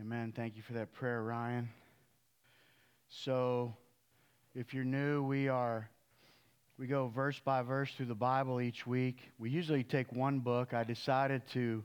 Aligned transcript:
Amen. 0.00 0.32
Thank 0.34 0.56
you 0.56 0.62
for 0.62 0.72
that 0.72 0.92
prayer, 0.92 1.22
Ryan. 1.22 1.68
So, 3.08 3.76
if 4.52 4.74
you're 4.74 4.82
new, 4.82 5.22
we 5.22 5.46
are 5.46 5.88
we 6.76 6.88
go 6.88 7.12
verse 7.14 7.40
by 7.44 7.62
verse 7.62 7.92
through 7.96 8.06
the 8.06 8.14
Bible 8.16 8.60
each 8.60 8.88
week. 8.88 9.20
We 9.38 9.50
usually 9.50 9.84
take 9.84 10.12
one 10.12 10.40
book. 10.40 10.74
I 10.74 10.82
decided 10.82 11.42
to 11.52 11.84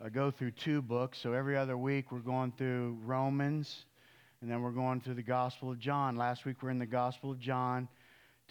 uh, 0.00 0.08
go 0.08 0.30
through 0.30 0.52
two 0.52 0.82
books. 0.82 1.18
So 1.20 1.32
every 1.32 1.56
other 1.56 1.76
week 1.76 2.12
we're 2.12 2.20
going 2.20 2.52
through 2.56 2.98
Romans, 3.04 3.86
and 4.40 4.48
then 4.48 4.62
we're 4.62 4.70
going 4.70 5.00
through 5.00 5.14
the 5.14 5.22
Gospel 5.24 5.72
of 5.72 5.80
John. 5.80 6.14
Last 6.14 6.44
week 6.44 6.62
we're 6.62 6.70
in 6.70 6.78
the 6.78 6.86
Gospel 6.86 7.32
of 7.32 7.40
John. 7.40 7.88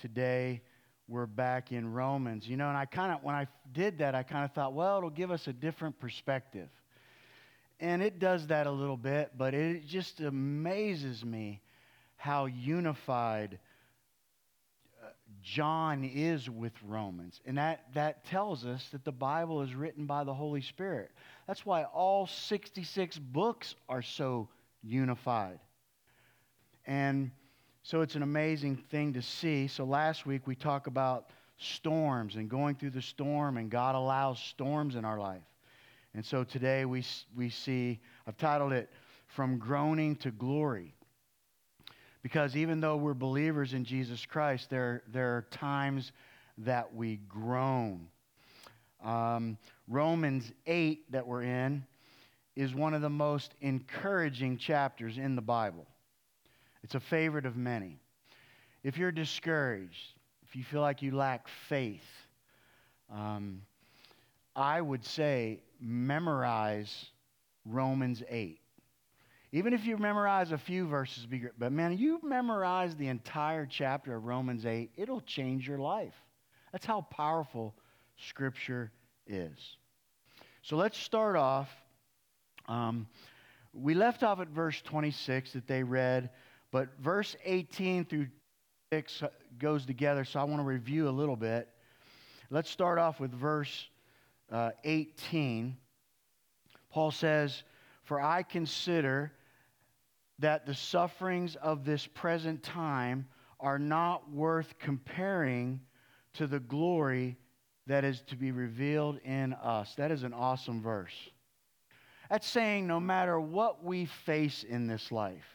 Today 0.01 0.63
we're 1.07 1.27
back 1.27 1.71
in 1.71 1.93
Romans. 1.93 2.45
You 2.45 2.57
know, 2.57 2.67
and 2.67 2.77
I 2.77 2.83
kind 2.83 3.13
of 3.13 3.23
when 3.23 3.35
I 3.35 3.47
did 3.71 3.99
that, 3.99 4.15
I 4.15 4.23
kind 4.23 4.43
of 4.43 4.51
thought, 4.51 4.73
well, 4.73 4.97
it'll 4.97 5.09
give 5.09 5.31
us 5.31 5.47
a 5.47 5.53
different 5.53 5.97
perspective 5.97 6.67
and 7.81 8.03
it 8.03 8.19
does 8.19 8.47
that 8.47 8.67
a 8.67 8.71
little 8.71 8.95
bit, 8.95 9.31
but 9.35 9.55
it 9.55 9.87
just 9.87 10.21
amazes 10.21 11.25
me 11.25 11.61
how 12.15 12.45
unified 12.45 13.57
uh, 15.03 15.07
John 15.41 16.03
is 16.03 16.47
with 16.47 16.73
Romans. 16.87 17.41
And 17.43 17.57
that, 17.57 17.85
that 17.95 18.23
tells 18.25 18.65
us 18.65 18.87
that 18.91 19.03
the 19.03 19.11
Bible 19.11 19.63
is 19.63 19.73
written 19.73 20.05
by 20.05 20.23
the 20.23 20.33
Holy 20.33 20.61
Spirit. 20.61 21.09
That's 21.47 21.65
why 21.65 21.85
all 21.85 22.27
66 22.27 23.17
books 23.17 23.73
are 23.89 24.03
so 24.03 24.47
unified. 24.83 25.59
And 26.85 27.31
so 27.81 28.01
it's 28.01 28.13
an 28.13 28.21
amazing 28.21 28.77
thing 28.91 29.13
to 29.13 29.23
see. 29.23 29.67
So 29.67 29.85
last 29.85 30.27
week 30.27 30.45
we 30.45 30.55
talked 30.55 30.85
about 30.85 31.31
storms 31.57 32.35
and 32.35 32.47
going 32.47 32.75
through 32.75 32.91
the 32.91 33.01
storm, 33.01 33.57
and 33.57 33.71
God 33.71 33.95
allows 33.95 34.39
storms 34.39 34.95
in 34.95 35.03
our 35.03 35.19
life. 35.19 35.41
And 36.13 36.25
so 36.25 36.43
today 36.43 36.85
we, 36.85 37.03
we 37.35 37.49
see, 37.49 37.99
I've 38.27 38.37
titled 38.37 38.73
it 38.73 38.89
From 39.27 39.57
Groaning 39.57 40.15
to 40.17 40.31
Glory. 40.31 40.93
Because 42.21 42.55
even 42.55 42.81
though 42.81 42.97
we're 42.97 43.13
believers 43.13 43.73
in 43.73 43.83
Jesus 43.83 44.25
Christ, 44.25 44.69
there, 44.69 45.03
there 45.11 45.37
are 45.37 45.47
times 45.51 46.11
that 46.59 46.93
we 46.93 47.17
groan. 47.27 48.07
Um, 49.03 49.57
Romans 49.87 50.51
8, 50.67 51.11
that 51.11 51.25
we're 51.25 51.43
in, 51.43 51.85
is 52.55 52.75
one 52.75 52.93
of 52.93 53.01
the 53.01 53.09
most 53.09 53.55
encouraging 53.61 54.57
chapters 54.57 55.17
in 55.17 55.35
the 55.35 55.41
Bible. 55.41 55.87
It's 56.83 56.95
a 56.95 56.99
favorite 56.99 57.45
of 57.45 57.55
many. 57.55 57.99
If 58.83 58.97
you're 58.97 59.11
discouraged, 59.11 60.13
if 60.43 60.55
you 60.55 60.63
feel 60.63 60.81
like 60.81 61.01
you 61.01 61.15
lack 61.15 61.47
faith, 61.69 62.05
um, 63.11 63.61
I 64.55 64.81
would 64.81 65.05
say 65.05 65.61
memorize 65.79 67.07
Romans 67.65 68.23
8. 68.27 68.59
Even 69.53 69.73
if 69.73 69.85
you 69.85 69.97
memorize 69.97 70.51
a 70.51 70.57
few 70.57 70.87
verses. 70.87 71.27
But 71.57 71.71
man, 71.71 71.97
you 71.97 72.19
memorize 72.23 72.95
the 72.95 73.07
entire 73.07 73.65
chapter 73.65 74.15
of 74.15 74.25
Romans 74.25 74.65
8, 74.65 74.91
it'll 74.95 75.21
change 75.21 75.67
your 75.67 75.77
life. 75.77 76.15
That's 76.71 76.85
how 76.85 77.01
powerful 77.01 77.75
Scripture 78.17 78.91
is. 79.27 79.75
So 80.61 80.77
let's 80.77 80.97
start 80.97 81.35
off. 81.35 81.69
Um, 82.67 83.07
we 83.73 83.93
left 83.93 84.23
off 84.23 84.39
at 84.39 84.49
verse 84.49 84.81
26 84.81 85.53
that 85.53 85.67
they 85.67 85.83
read, 85.83 86.29
but 86.71 86.89
verse 86.99 87.35
18 87.43 88.05
through 88.05 88.27
6 88.93 89.23
goes 89.57 89.85
together, 89.85 90.23
so 90.23 90.39
I 90.39 90.43
want 90.43 90.59
to 90.59 90.65
review 90.65 91.09
a 91.09 91.11
little 91.11 91.35
bit. 91.35 91.67
Let's 92.49 92.69
start 92.69 92.99
off 92.99 93.19
with 93.19 93.31
verse 93.31 93.89
uh, 94.51 94.71
18, 94.83 95.77
Paul 96.89 97.11
says, 97.11 97.63
For 98.03 98.19
I 98.19 98.43
consider 98.43 99.31
that 100.39 100.65
the 100.65 100.73
sufferings 100.73 101.55
of 101.55 101.85
this 101.85 102.07
present 102.07 102.63
time 102.63 103.27
are 103.59 103.79
not 103.79 104.29
worth 104.31 104.77
comparing 104.79 105.79
to 106.33 106.47
the 106.47 106.59
glory 106.59 107.37
that 107.87 108.03
is 108.03 108.21
to 108.21 108.35
be 108.35 108.51
revealed 108.51 109.19
in 109.23 109.53
us. 109.53 109.93
That 109.95 110.11
is 110.11 110.23
an 110.23 110.33
awesome 110.33 110.81
verse. 110.81 111.13
That's 112.29 112.47
saying 112.47 112.87
no 112.87 112.99
matter 112.99 113.39
what 113.39 113.83
we 113.83 114.05
face 114.05 114.63
in 114.63 114.87
this 114.87 115.11
life, 115.11 115.45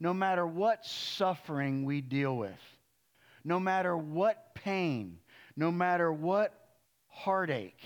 no 0.00 0.12
matter 0.12 0.46
what 0.46 0.84
suffering 0.84 1.84
we 1.84 2.00
deal 2.00 2.36
with, 2.36 2.58
no 3.44 3.60
matter 3.60 3.96
what 3.96 4.54
pain, 4.54 5.18
no 5.56 5.70
matter 5.70 6.12
what 6.12 6.52
heartache, 7.08 7.80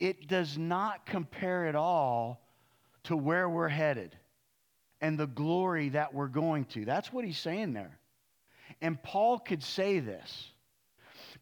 it 0.00 0.28
does 0.28 0.56
not 0.56 1.06
compare 1.06 1.66
at 1.66 1.74
all 1.74 2.40
to 3.04 3.16
where 3.16 3.48
we're 3.48 3.68
headed 3.68 4.16
and 5.00 5.18
the 5.18 5.26
glory 5.26 5.90
that 5.90 6.12
we're 6.14 6.28
going 6.28 6.64
to. 6.66 6.84
That's 6.84 7.12
what 7.12 7.24
he's 7.24 7.38
saying 7.38 7.72
there. 7.72 7.98
And 8.80 9.02
Paul 9.02 9.38
could 9.38 9.62
say 9.62 10.00
this 10.00 10.50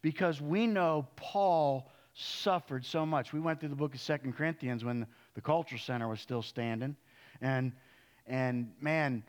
because 0.01 0.41
we 0.41 0.67
know 0.67 1.07
Paul 1.15 1.91
suffered 2.13 2.85
so 2.85 3.05
much. 3.05 3.33
We 3.33 3.39
went 3.39 3.59
through 3.59 3.69
the 3.69 3.75
book 3.75 3.93
of 3.93 4.01
Second 4.01 4.33
Corinthians 4.35 4.83
when 4.83 5.05
the 5.35 5.41
Cultural 5.41 5.79
Center 5.79 6.07
was 6.07 6.19
still 6.19 6.41
standing. 6.41 6.95
And, 7.41 7.73
and 8.25 8.71
man, 8.81 9.23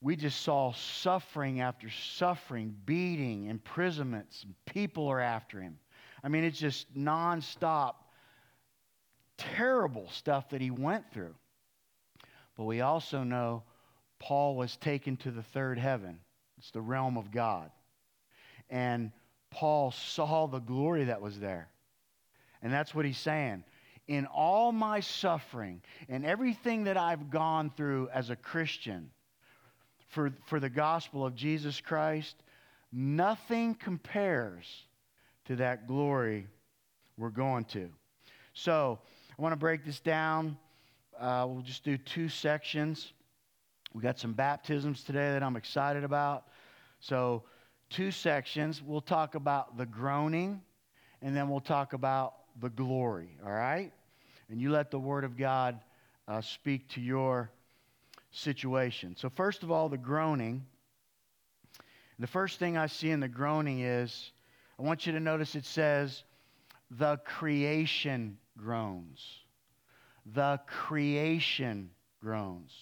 we 0.00 0.16
just 0.16 0.42
saw 0.42 0.72
suffering 0.72 1.60
after 1.60 1.90
suffering, 1.90 2.74
beating, 2.86 3.46
imprisonments. 3.46 4.46
People 4.66 5.08
are 5.08 5.20
after 5.20 5.60
him. 5.60 5.78
I 6.22 6.28
mean, 6.28 6.44
it's 6.44 6.58
just 6.58 6.94
nonstop 6.94 7.94
terrible 9.36 10.08
stuff 10.10 10.50
that 10.50 10.60
he 10.60 10.70
went 10.70 11.10
through. 11.12 11.34
But 12.56 12.64
we 12.64 12.80
also 12.80 13.22
know 13.22 13.62
Paul 14.18 14.56
was 14.56 14.76
taken 14.76 15.16
to 15.18 15.30
the 15.30 15.42
third 15.42 15.78
heaven, 15.78 16.20
it's 16.58 16.70
the 16.70 16.80
realm 16.80 17.16
of 17.16 17.30
God. 17.30 17.70
And 18.70 19.12
Paul 19.50 19.92
saw 19.92 20.46
the 20.46 20.60
glory 20.60 21.04
that 21.04 21.20
was 21.20 21.38
there. 21.38 21.68
And 22.62 22.72
that's 22.72 22.94
what 22.94 23.04
he's 23.04 23.18
saying. 23.18 23.64
In 24.08 24.26
all 24.26 24.72
my 24.72 25.00
suffering 25.00 25.82
and 26.08 26.24
everything 26.24 26.84
that 26.84 26.96
I've 26.96 27.30
gone 27.30 27.70
through 27.76 28.08
as 28.12 28.30
a 28.30 28.36
Christian 28.36 29.10
for, 30.08 30.32
for 30.46 30.60
the 30.60 30.70
gospel 30.70 31.24
of 31.24 31.34
Jesus 31.34 31.80
Christ, 31.80 32.36
nothing 32.92 33.74
compares 33.74 34.66
to 35.46 35.56
that 35.56 35.86
glory 35.86 36.46
we're 37.16 37.30
going 37.30 37.64
to. 37.66 37.90
So, 38.54 39.00
I 39.36 39.42
want 39.42 39.52
to 39.52 39.56
break 39.56 39.84
this 39.84 39.98
down. 39.98 40.56
Uh, 41.18 41.44
we'll 41.48 41.62
just 41.62 41.82
do 41.82 41.98
two 41.98 42.28
sections. 42.28 43.12
We 43.92 44.00
got 44.00 44.20
some 44.20 44.32
baptisms 44.32 45.02
today 45.02 45.32
that 45.32 45.42
I'm 45.42 45.56
excited 45.56 46.04
about. 46.04 46.44
So, 47.00 47.42
two 47.90 48.12
sections. 48.12 48.80
We'll 48.80 49.00
talk 49.00 49.34
about 49.34 49.76
the 49.76 49.86
groaning, 49.86 50.62
and 51.20 51.36
then 51.36 51.48
we'll 51.48 51.60
talk 51.60 51.94
about 51.94 52.34
the 52.60 52.70
glory, 52.70 53.36
all 53.44 53.50
right? 53.50 53.92
And 54.50 54.60
you 54.60 54.70
let 54.70 54.92
the 54.92 55.00
Word 55.00 55.24
of 55.24 55.36
God 55.36 55.80
uh, 56.28 56.40
speak 56.40 56.88
to 56.90 57.00
your 57.00 57.50
situation. 58.30 59.16
So, 59.16 59.28
first 59.30 59.64
of 59.64 59.72
all, 59.72 59.88
the 59.88 59.98
groaning. 59.98 60.64
The 62.20 62.28
first 62.28 62.60
thing 62.60 62.76
I 62.76 62.86
see 62.86 63.10
in 63.10 63.18
the 63.18 63.26
groaning 63.26 63.80
is 63.80 64.30
I 64.78 64.82
want 64.82 65.06
you 65.06 65.12
to 65.12 65.20
notice 65.20 65.56
it 65.56 65.64
says, 65.64 66.22
the 66.98 67.18
creation 67.24 68.38
groans. 68.56 69.24
The 70.26 70.60
creation 70.66 71.90
groans. 72.20 72.72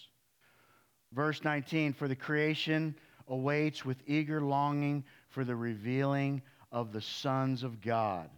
Verse 1.11 1.43
19 1.43 1.93
For 1.93 2.07
the 2.07 2.15
creation 2.15 2.95
awaits 3.27 3.85
with 3.85 3.97
eager 4.07 4.41
longing 4.41 5.03
for 5.29 5.43
the 5.43 5.55
revealing 5.55 6.41
of 6.71 6.91
the 6.91 7.01
sons 7.01 7.63
of 7.63 7.81
God. 7.81 8.29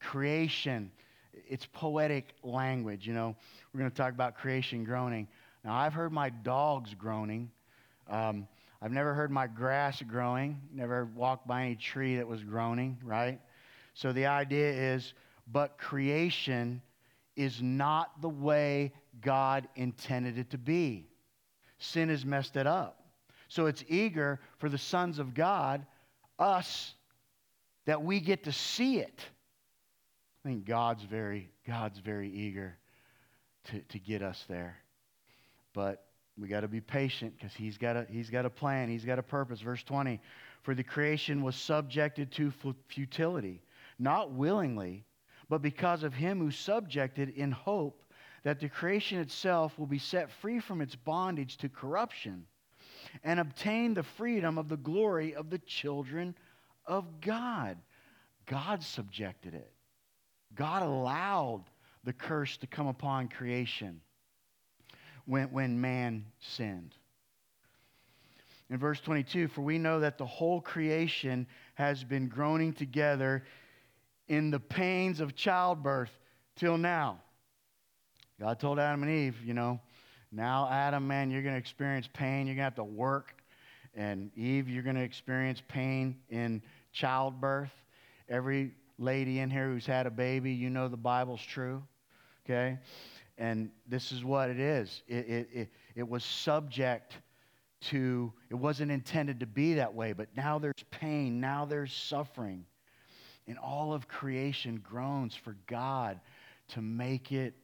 Creation, 0.00 0.92
it's 1.48 1.66
poetic 1.66 2.34
language. 2.42 3.06
You 3.06 3.14
know, 3.14 3.36
we're 3.72 3.80
going 3.80 3.90
to 3.90 3.96
talk 3.96 4.12
about 4.12 4.36
creation 4.36 4.84
groaning. 4.84 5.28
Now, 5.64 5.74
I've 5.74 5.92
heard 5.92 6.12
my 6.12 6.30
dogs 6.30 6.94
groaning. 6.94 7.50
Um, 8.08 8.46
I've 8.80 8.92
never 8.92 9.12
heard 9.12 9.32
my 9.32 9.48
grass 9.48 10.00
growing, 10.02 10.60
never 10.72 11.06
walked 11.16 11.48
by 11.48 11.64
any 11.64 11.74
tree 11.74 12.16
that 12.16 12.28
was 12.28 12.44
groaning, 12.44 12.96
right? 13.02 13.40
So 13.98 14.12
the 14.12 14.26
idea 14.26 14.94
is 14.94 15.12
but 15.50 15.76
creation 15.76 16.82
is 17.34 17.60
not 17.60 18.20
the 18.22 18.28
way 18.28 18.92
God 19.20 19.66
intended 19.74 20.38
it 20.38 20.50
to 20.50 20.58
be. 20.58 21.08
Sin 21.78 22.08
has 22.08 22.24
messed 22.24 22.56
it 22.56 22.66
up. 22.68 23.02
So 23.48 23.66
it's 23.66 23.82
eager 23.88 24.38
for 24.58 24.68
the 24.68 24.78
sons 24.78 25.18
of 25.18 25.34
God, 25.34 25.84
us, 26.38 26.94
that 27.86 28.00
we 28.00 28.20
get 28.20 28.44
to 28.44 28.52
see 28.52 29.00
it. 29.00 29.20
I 30.44 30.48
think 30.48 30.64
God's 30.64 31.02
very, 31.02 31.50
God's 31.66 31.98
very 31.98 32.30
eager 32.30 32.76
to, 33.64 33.80
to 33.80 33.98
get 33.98 34.22
us 34.22 34.44
there. 34.48 34.76
But 35.72 36.04
we 36.38 36.46
got 36.46 36.60
to 36.60 36.68
be 36.68 36.80
patient 36.80 37.34
because 37.36 37.52
he's 37.52 37.78
got 37.78 37.96
a 37.96 38.06
he's 38.08 38.30
got 38.30 38.46
a 38.46 38.50
plan 38.50 38.88
he's 38.88 39.04
got 39.04 39.18
a 39.18 39.24
purpose 39.24 39.60
verse 39.60 39.82
20 39.82 40.20
for 40.62 40.72
the 40.72 40.84
creation 40.84 41.42
was 41.42 41.56
subjected 41.56 42.30
to 42.30 42.52
futility 42.86 43.60
not 43.98 44.32
willingly 44.32 45.04
but 45.48 45.62
because 45.62 46.02
of 46.02 46.14
him 46.14 46.38
who 46.38 46.50
subjected 46.50 47.30
in 47.30 47.50
hope 47.50 48.02
that 48.42 48.60
the 48.60 48.68
creation 48.68 49.18
itself 49.18 49.78
will 49.78 49.86
be 49.86 49.98
set 49.98 50.30
free 50.30 50.60
from 50.60 50.80
its 50.80 50.94
bondage 50.94 51.56
to 51.58 51.68
corruption 51.68 52.44
and 53.24 53.40
obtain 53.40 53.94
the 53.94 54.02
freedom 54.02 54.58
of 54.58 54.68
the 54.68 54.76
glory 54.76 55.34
of 55.34 55.50
the 55.50 55.58
children 55.58 56.34
of 56.86 57.20
God. 57.20 57.78
God 58.46 58.82
subjected 58.82 59.54
it. 59.54 59.72
God 60.54 60.82
allowed 60.82 61.64
the 62.04 62.12
curse 62.12 62.56
to 62.58 62.66
come 62.66 62.86
upon 62.86 63.28
creation 63.28 64.00
when, 65.24 65.50
when 65.50 65.80
man 65.80 66.24
sinned. 66.38 66.94
In 68.70 68.78
verse 68.78 69.00
22, 69.00 69.48
for 69.48 69.62
we 69.62 69.78
know 69.78 70.00
that 70.00 70.18
the 70.18 70.26
whole 70.26 70.60
creation 70.60 71.46
has 71.74 72.04
been 72.04 72.28
groaning 72.28 72.72
together 72.72 73.44
in 74.28 74.50
the 74.50 74.60
pains 74.60 75.20
of 75.20 75.34
childbirth 75.34 76.10
till 76.56 76.78
now. 76.78 77.20
God 78.40 78.60
told 78.60 78.78
Adam 78.78 79.02
and 79.02 79.10
Eve, 79.10 79.36
you 79.44 79.54
know, 79.54 79.80
now, 80.30 80.68
Adam, 80.70 81.06
man, 81.06 81.30
you're 81.30 81.42
going 81.42 81.54
to 81.54 81.58
experience 81.58 82.08
pain. 82.12 82.46
You're 82.46 82.56
going 82.56 82.62
to 82.62 82.64
have 82.64 82.74
to 82.76 82.84
work. 82.84 83.42
And 83.94 84.30
Eve, 84.36 84.68
you're 84.68 84.82
going 84.82 84.96
to 84.96 85.02
experience 85.02 85.62
pain 85.68 86.16
in 86.28 86.62
childbirth. 86.92 87.72
Every 88.28 88.72
lady 88.98 89.38
in 89.38 89.50
here 89.50 89.68
who's 89.68 89.86
had 89.86 90.06
a 90.06 90.10
baby, 90.10 90.52
you 90.52 90.68
know 90.68 90.88
the 90.88 90.96
Bible's 90.96 91.40
true. 91.40 91.82
Okay? 92.44 92.78
And 93.38 93.70
this 93.86 94.12
is 94.12 94.24
what 94.24 94.50
it 94.50 94.58
is 94.58 95.02
it, 95.06 95.28
it, 95.28 95.48
it, 95.52 95.68
it 95.94 96.08
was 96.08 96.24
subject 96.24 97.16
to, 97.80 98.32
it 98.50 98.54
wasn't 98.54 98.90
intended 98.90 99.40
to 99.40 99.46
be 99.46 99.74
that 99.74 99.94
way, 99.94 100.12
but 100.12 100.28
now 100.36 100.58
there's 100.58 100.74
pain, 100.90 101.40
now 101.40 101.64
there's 101.64 101.92
suffering. 101.92 102.64
And 103.48 103.58
all 103.58 103.92
of 103.92 104.06
creation 104.06 104.80
groans 104.88 105.34
for 105.34 105.56
God 105.66 106.20
to 106.68 106.82
make 106.82 107.32
it 107.32 107.54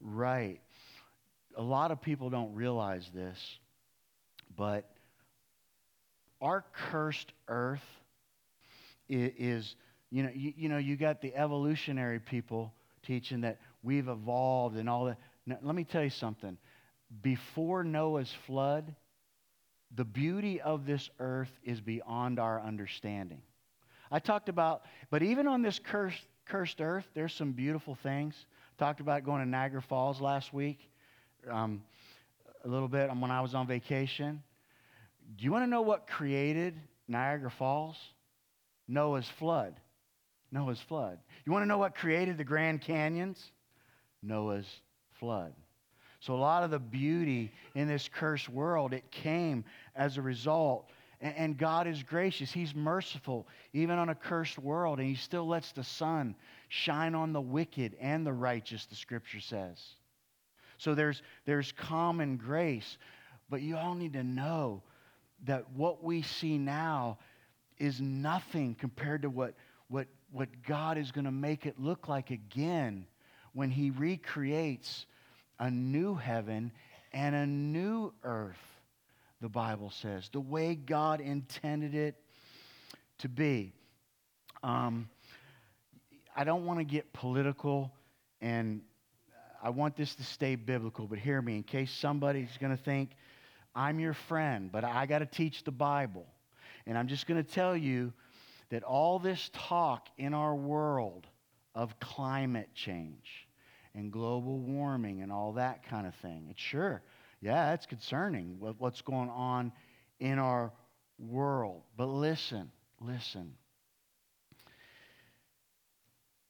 right 0.00 0.60
a 1.56 1.62
lot 1.62 1.90
of 1.90 2.00
people 2.00 2.30
don't 2.30 2.54
realize 2.54 3.08
this, 3.14 3.38
but 4.56 4.90
our 6.40 6.64
cursed 6.90 7.32
earth 7.48 7.84
is, 9.08 9.74
you 10.10 10.22
know, 10.22 10.30
you, 10.34 10.52
you 10.56 10.68
know, 10.68 10.78
you 10.78 10.96
got 10.96 11.20
the 11.20 11.34
evolutionary 11.34 12.18
people 12.18 12.72
teaching 13.04 13.42
that 13.42 13.58
we've 13.82 14.08
evolved 14.08 14.76
and 14.76 14.88
all 14.88 15.06
that. 15.06 15.18
Now, 15.46 15.58
let 15.62 15.74
me 15.74 15.84
tell 15.84 16.02
you 16.02 16.10
something. 16.10 16.56
Before 17.22 17.84
Noah's 17.84 18.32
flood, 18.46 18.94
the 19.94 20.04
beauty 20.04 20.60
of 20.60 20.86
this 20.86 21.08
earth 21.20 21.52
is 21.62 21.80
beyond 21.80 22.38
our 22.40 22.60
understanding. 22.60 23.42
I 24.14 24.20
talked 24.20 24.48
about, 24.48 24.82
but 25.10 25.24
even 25.24 25.48
on 25.48 25.62
this 25.62 25.80
cursed, 25.80 26.22
cursed 26.46 26.80
earth, 26.80 27.04
there's 27.14 27.34
some 27.34 27.50
beautiful 27.50 27.96
things. 27.96 28.46
Talked 28.78 29.00
about 29.00 29.24
going 29.24 29.42
to 29.42 29.48
Niagara 29.48 29.82
Falls 29.82 30.20
last 30.20 30.54
week 30.54 30.78
um, 31.50 31.82
a 32.64 32.68
little 32.68 32.86
bit 32.86 33.10
when 33.16 33.32
I 33.32 33.40
was 33.40 33.56
on 33.56 33.66
vacation. 33.66 34.40
Do 35.36 35.44
you 35.44 35.50
want 35.50 35.64
to 35.64 35.66
know 35.66 35.82
what 35.82 36.06
created 36.06 36.80
Niagara 37.08 37.50
Falls? 37.50 37.96
Noah's 38.86 39.28
flood. 39.28 39.74
Noah's 40.52 40.80
flood. 40.80 41.18
You 41.44 41.50
want 41.50 41.64
to 41.64 41.66
know 41.66 41.78
what 41.78 41.96
created 41.96 42.38
the 42.38 42.44
Grand 42.44 42.82
Canyons? 42.82 43.50
Noah's 44.22 44.68
flood. 45.18 45.52
So 46.20 46.34
a 46.34 46.36
lot 46.36 46.62
of 46.62 46.70
the 46.70 46.78
beauty 46.78 47.50
in 47.74 47.88
this 47.88 48.08
cursed 48.08 48.48
world, 48.48 48.92
it 48.92 49.10
came 49.10 49.64
as 49.96 50.18
a 50.18 50.22
result. 50.22 50.88
And, 51.24 51.56
God 51.56 51.86
is 51.86 52.02
gracious. 52.02 52.52
He's 52.52 52.74
merciful, 52.74 53.48
even 53.72 53.98
on 53.98 54.10
a 54.10 54.14
cursed 54.14 54.58
world. 54.58 54.98
And 54.98 55.08
He 55.08 55.14
still 55.14 55.48
lets 55.48 55.72
the 55.72 55.82
sun 55.82 56.34
shine 56.68 57.14
on 57.14 57.32
the 57.32 57.40
wicked 57.40 57.96
and 57.98 58.26
the 58.26 58.32
righteous, 58.32 58.84
the 58.84 58.94
scripture 58.94 59.40
says. 59.40 59.82
So 60.76 60.94
there's, 60.94 61.22
there's 61.46 61.72
common 61.72 62.36
grace. 62.36 62.98
But 63.48 63.62
you 63.62 63.76
all 63.76 63.94
need 63.94 64.12
to 64.12 64.22
know 64.22 64.82
that 65.46 65.70
what 65.70 66.04
we 66.04 66.20
see 66.20 66.58
now 66.58 67.18
is 67.78 68.02
nothing 68.02 68.76
compared 68.78 69.22
to 69.22 69.30
what, 69.30 69.54
what, 69.88 70.08
what 70.30 70.48
God 70.66 70.98
is 70.98 71.10
going 71.10 71.24
to 71.24 71.32
make 71.32 71.64
it 71.64 71.80
look 71.80 72.06
like 72.06 72.30
again 72.32 73.06
when 73.54 73.70
He 73.70 73.90
recreates 73.90 75.06
a 75.58 75.70
new 75.70 76.14
heaven 76.14 76.70
and 77.14 77.34
a 77.34 77.46
new 77.46 78.12
earth, 78.24 78.58
the 79.44 79.48
Bible 79.50 79.90
says, 79.90 80.30
the 80.32 80.40
way 80.40 80.74
God 80.74 81.20
intended 81.20 81.94
it 81.94 82.14
to 83.18 83.28
be. 83.28 83.74
Um, 84.62 85.10
I 86.34 86.44
don't 86.44 86.64
want 86.64 86.80
to 86.80 86.84
get 86.84 87.12
political 87.12 87.92
and 88.40 88.80
I 89.62 89.68
want 89.68 89.96
this 89.96 90.14
to 90.14 90.24
stay 90.24 90.54
biblical, 90.54 91.06
but 91.06 91.18
hear 91.18 91.42
me 91.42 91.56
in 91.56 91.62
case 91.62 91.92
somebody's 91.92 92.56
going 92.58 92.74
to 92.74 92.82
think 92.82 93.10
I'm 93.74 94.00
your 94.00 94.14
friend, 94.14 94.72
but 94.72 94.82
I 94.82 95.04
got 95.04 95.18
to 95.18 95.26
teach 95.26 95.62
the 95.62 95.72
Bible. 95.72 96.24
And 96.86 96.96
I'm 96.96 97.06
just 97.06 97.26
going 97.26 97.44
to 97.44 97.46
tell 97.46 97.76
you 97.76 98.14
that 98.70 98.82
all 98.82 99.18
this 99.18 99.50
talk 99.52 100.08
in 100.16 100.32
our 100.32 100.54
world 100.54 101.26
of 101.74 102.00
climate 102.00 102.70
change 102.74 103.46
and 103.94 104.10
global 104.10 104.56
warming 104.56 105.20
and 105.20 105.30
all 105.30 105.52
that 105.52 105.86
kind 105.86 106.06
of 106.06 106.14
thing, 106.14 106.46
it's 106.48 106.62
sure, 106.62 107.02
yeah, 107.44 107.74
it's 107.74 107.86
concerning 107.86 108.56
what's 108.78 109.02
going 109.02 109.30
on 109.30 109.72
in 110.18 110.38
our 110.38 110.72
world. 111.18 111.82
But 111.96 112.06
listen, 112.06 112.70
listen 113.00 113.54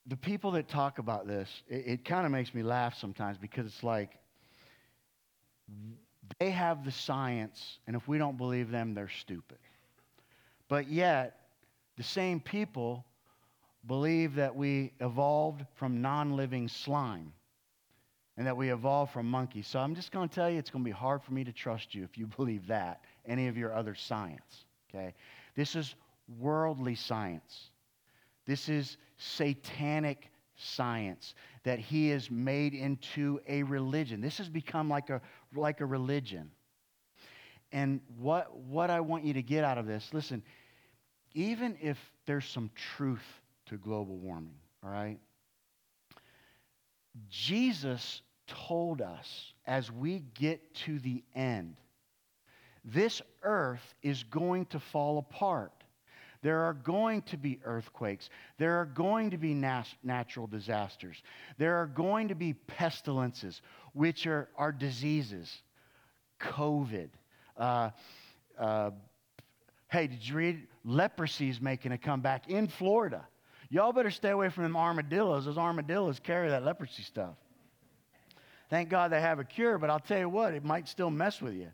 the 0.07 0.17
people 0.17 0.53
that 0.53 0.69
talk 0.69 0.99
about 0.99 1.27
this, 1.27 1.63
it, 1.69 1.85
it 1.87 2.05
kind 2.05 2.27
of 2.27 2.33
makes 2.33 2.55
me 2.55 2.63
laugh 2.63 2.95
sometimes 2.99 3.39
because 3.39 3.67
it's 3.67 3.83
like 3.83 4.19
they 6.39 6.51
have 6.51 6.85
the 6.85 6.91
science, 6.91 7.79
and 7.87 7.97
if 7.97 8.07
we 8.07 8.19
don't 8.19 8.37
believe 8.37 8.71
them, 8.71 8.95
they're 8.95 9.09
stupid. 9.09 9.59
But 10.69 10.89
yet, 10.89 11.39
the 11.97 12.03
same 12.03 12.41
people 12.41 13.05
believe 13.87 14.35
that 14.35 14.55
we 14.55 14.93
evolved 15.01 15.65
from 15.77 16.03
non 16.03 16.37
living 16.37 16.69
slime 16.69 17.33
and 18.37 18.47
that 18.47 18.57
we 18.57 18.71
evolved 18.71 19.13
from 19.13 19.27
monkeys. 19.31 19.67
So 19.67 19.79
I'm 19.79 19.95
just 19.95 20.11
going 20.11 20.29
to 20.29 20.35
tell 20.35 20.51
you 20.51 20.59
it's 20.59 20.71
going 20.71 20.85
to 20.85 20.89
be 20.89 20.93
hard 20.93 21.23
for 21.23 21.33
me 21.33 21.45
to 21.45 21.53
trust 21.53 21.95
you 21.95 22.05
if 22.05 22.19
you 22.19 22.27
believe 22.37 22.67
that, 22.67 23.05
any 23.27 23.49
of 23.49 23.57
your 23.57 23.73
other 23.73 23.95
science. 23.95 24.65
Okay? 24.91 25.15
This 25.55 25.77
is 25.77 25.95
worldly 26.39 26.95
science. 26.95 27.71
This 28.47 28.69
is 28.69 28.97
satanic 29.17 30.31
science 30.57 31.35
that 31.65 31.79
he 31.79 32.09
has 32.09 32.31
made 32.31 32.75
into 32.75 33.41
a 33.49 33.63
religion. 33.63 34.21
This 34.21 34.39
has 34.39 34.49
become 34.49 34.89
like 34.89 35.11
a, 35.11 35.21
like 35.55 35.81
a 35.81 35.87
religion. 35.87 36.51
And 37.73 38.01
what, 38.19 38.57
what 38.57 38.91
I 38.91 39.01
want 39.01 39.25
you 39.25 39.35
to 39.35 39.43
get 39.43 39.65
out 39.65 39.79
of 39.79 39.87
this, 39.87 40.11
listen, 40.13 40.43
even 41.35 41.77
if 41.81 41.99
there's 42.27 42.47
some 42.47 42.71
truth 42.97 43.25
to 43.67 43.77
global 43.77 44.17
warming, 44.17 44.55
all 44.85 44.91
right? 44.91 45.19
Jesus 47.31 48.23
told 48.47 49.01
us 49.01 49.53
as 49.67 49.91
we 49.91 50.25
get 50.35 50.75
to 50.75 50.99
the 50.99 51.23
end, 51.35 51.77
this 52.85 53.23
earth 53.43 53.95
is 54.03 54.23
going 54.25 54.67
to 54.67 54.81
fall 54.81 55.19
apart. 55.19 55.73
There 56.43 56.61
are 56.61 56.75
going 56.75 57.23
to 57.23 57.39
be 57.39 57.59
earthquakes. 57.65 58.29
There 58.59 58.79
are 58.79 58.85
going 58.85 59.31
to 59.31 59.39
be 59.39 59.55
nat- 59.55 59.89
natural 60.03 60.47
disasters. 60.47 61.23
There 61.57 61.77
are 61.77 61.87
going 61.87 62.29
to 62.29 62.35
be 62.35 62.53
pestilences, 62.53 63.63
which 63.95 64.27
are, 64.27 64.51
are 64.57 64.71
diseases. 64.71 65.63
COVID. 66.41 67.09
Uh, 67.57 67.91
uh, 68.59 68.91
hey, 69.89 70.07
did 70.07 70.29
you 70.29 70.35
read? 70.35 70.67
Leprosy 70.85 71.49
is 71.49 71.63
making 71.63 71.93
a 71.93 71.99
comeback 71.99 72.51
in 72.51 72.69
Florida. 72.69 73.27
Y'all 73.75 73.93
better 73.93 74.13
stay 74.13 74.31
away 74.31 74.51
from 74.51 74.63
them 74.63 74.77
armadillos. 74.77 75.47
Those 75.47 75.59
armadillos 75.59 76.21
carry 76.21 76.49
that 76.49 76.65
leprosy 76.65 77.03
stuff. 77.03 77.35
Thank 78.71 78.89
God 78.89 79.11
they 79.11 79.21
have 79.21 79.41
a 79.41 79.45
cure, 79.45 79.79
but 79.79 79.91
I'll 79.91 79.99
tell 79.99 80.21
you 80.21 80.29
what, 80.29 80.55
it 80.55 80.65
might 80.65 80.87
still 80.87 81.11
mess 81.11 81.43
with 81.43 81.55
you. 81.55 81.73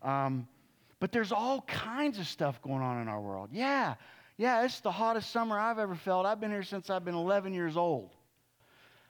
Um, 0.00 0.46
but 1.00 1.10
there's 1.10 1.32
all 1.32 1.62
kinds 1.62 2.20
of 2.20 2.28
stuff 2.28 2.62
going 2.62 2.82
on 2.82 3.02
in 3.02 3.08
our 3.08 3.20
world. 3.20 3.48
Yeah, 3.50 3.96
yeah, 4.36 4.64
it's 4.64 4.78
the 4.78 4.92
hottest 4.92 5.32
summer 5.32 5.58
I've 5.58 5.80
ever 5.80 5.96
felt. 5.96 6.24
I've 6.24 6.38
been 6.38 6.52
here 6.52 6.62
since 6.62 6.88
I've 6.88 7.04
been 7.04 7.16
11 7.16 7.52
years 7.52 7.76
old. 7.76 8.14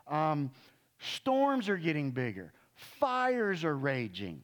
Um, 0.07 0.51
storms 0.99 1.69
are 1.69 1.77
getting 1.77 2.11
bigger, 2.13 2.55
fires 2.75 3.65
are 3.65 3.77
raging. 3.77 4.43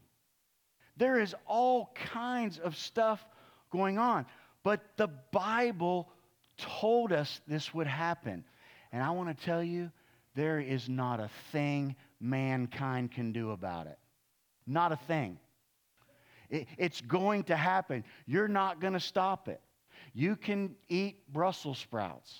There 0.98 1.18
is 1.18 1.34
all 1.46 1.94
kinds 1.94 2.58
of 2.58 2.76
stuff 2.76 3.26
going 3.70 3.96
on. 3.96 4.26
But 4.62 4.82
the 4.96 5.08
Bible 5.32 6.10
told 6.58 7.12
us 7.12 7.40
this 7.46 7.72
would 7.74 7.86
happen. 7.86 8.44
And 8.92 9.02
I 9.02 9.10
want 9.10 9.36
to 9.36 9.44
tell 9.44 9.62
you, 9.62 9.90
there 10.34 10.60
is 10.60 10.88
not 10.88 11.20
a 11.20 11.30
thing 11.52 11.96
mankind 12.20 13.12
can 13.12 13.32
do 13.32 13.50
about 13.50 13.86
it. 13.86 13.98
Not 14.66 14.92
a 14.92 14.96
thing. 14.96 15.38
It, 16.50 16.66
it's 16.78 17.00
going 17.00 17.44
to 17.44 17.56
happen. 17.56 18.04
You're 18.26 18.48
not 18.48 18.80
going 18.80 18.92
to 18.92 19.00
stop 19.00 19.48
it. 19.48 19.60
You 20.12 20.36
can 20.36 20.76
eat 20.88 21.32
Brussels 21.32 21.78
sprouts. 21.78 22.32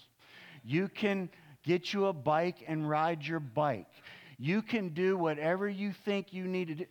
You 0.63 0.89
can 0.89 1.29
get 1.65 1.93
you 1.93 2.07
a 2.07 2.13
bike 2.13 2.65
and 2.67 2.89
ride 2.89 3.25
your 3.25 3.41
bike. 3.41 3.91
You 4.39 4.63
can 4.63 4.91
do 4.91 5.17
whatever 5.17 5.69
you 5.69 5.93
think 6.05 6.33
you 6.33 6.45
need 6.45 6.69
to 6.69 6.75
do. 6.75 6.87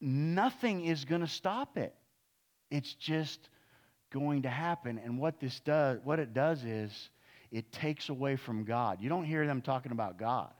Nothing 0.00 0.84
is 0.84 1.04
going 1.04 1.20
to 1.20 1.26
stop 1.28 1.76
it. 1.78 1.94
It's 2.70 2.94
just 2.94 3.48
going 4.14 4.42
to 4.42 4.48
happen. 4.48 5.00
And 5.04 5.18
what 5.18 5.40
this 5.40 5.58
does, 5.60 5.98
what 6.04 6.20
it 6.20 6.32
does 6.32 6.62
is 6.62 7.10
it 7.50 7.72
takes 7.72 8.08
away 8.08 8.36
from 8.36 8.64
God. 8.64 8.98
You 9.00 9.08
don't 9.08 9.24
hear 9.24 9.44
them 9.44 9.60
talking 9.60 9.90
about 9.90 10.18
God. 10.18 10.52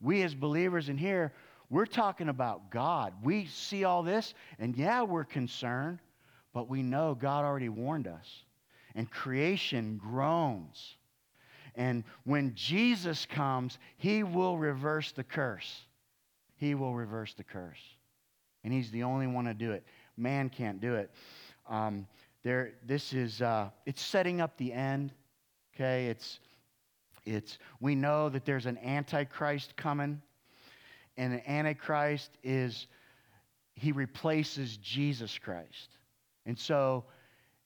We 0.00 0.22
as 0.22 0.32
believers 0.32 0.88
in 0.88 0.96
here, 0.96 1.32
we're 1.70 1.86
talking 1.86 2.28
about 2.28 2.70
God. 2.70 3.14
We 3.22 3.46
see 3.46 3.82
all 3.82 4.04
this, 4.04 4.34
and 4.60 4.76
yeah, 4.76 5.02
we're 5.02 5.24
concerned, 5.24 5.98
but 6.54 6.68
we 6.68 6.82
know 6.82 7.16
God 7.16 7.44
already 7.44 7.68
warned 7.68 8.06
us. 8.06 8.28
And 8.94 9.10
creation 9.10 9.98
groans. 10.00 10.96
And 11.74 12.04
when 12.24 12.54
Jesus 12.54 13.26
comes, 13.26 13.78
he 13.96 14.22
will 14.22 14.56
reverse 14.56 15.10
the 15.12 15.24
curse. 15.24 15.86
He 16.56 16.74
will 16.74 16.94
reverse 16.94 17.34
the 17.34 17.44
curse. 17.44 17.80
And 18.62 18.72
he's 18.72 18.90
the 18.90 19.02
only 19.02 19.26
one 19.26 19.46
to 19.46 19.54
do 19.54 19.72
it. 19.72 19.84
Man 20.16 20.48
can't 20.48 20.80
do 20.80 20.94
it. 20.94 21.10
Um, 21.68 22.06
there, 22.42 22.72
this 22.84 23.12
is, 23.12 23.40
uh, 23.40 23.70
it's 23.86 24.02
setting 24.02 24.40
up 24.40 24.56
the 24.56 24.72
end. 24.72 25.12
Okay, 25.74 26.06
it's, 26.06 26.40
it's, 27.24 27.58
we 27.80 27.94
know 27.94 28.28
that 28.28 28.44
there's 28.44 28.66
an 28.66 28.78
antichrist 28.78 29.76
coming, 29.76 30.20
and 31.16 31.34
an 31.34 31.42
antichrist 31.46 32.30
is, 32.42 32.86
he 33.74 33.92
replaces 33.92 34.76
Jesus 34.76 35.38
Christ. 35.38 35.96
And 36.44 36.58
so, 36.58 37.04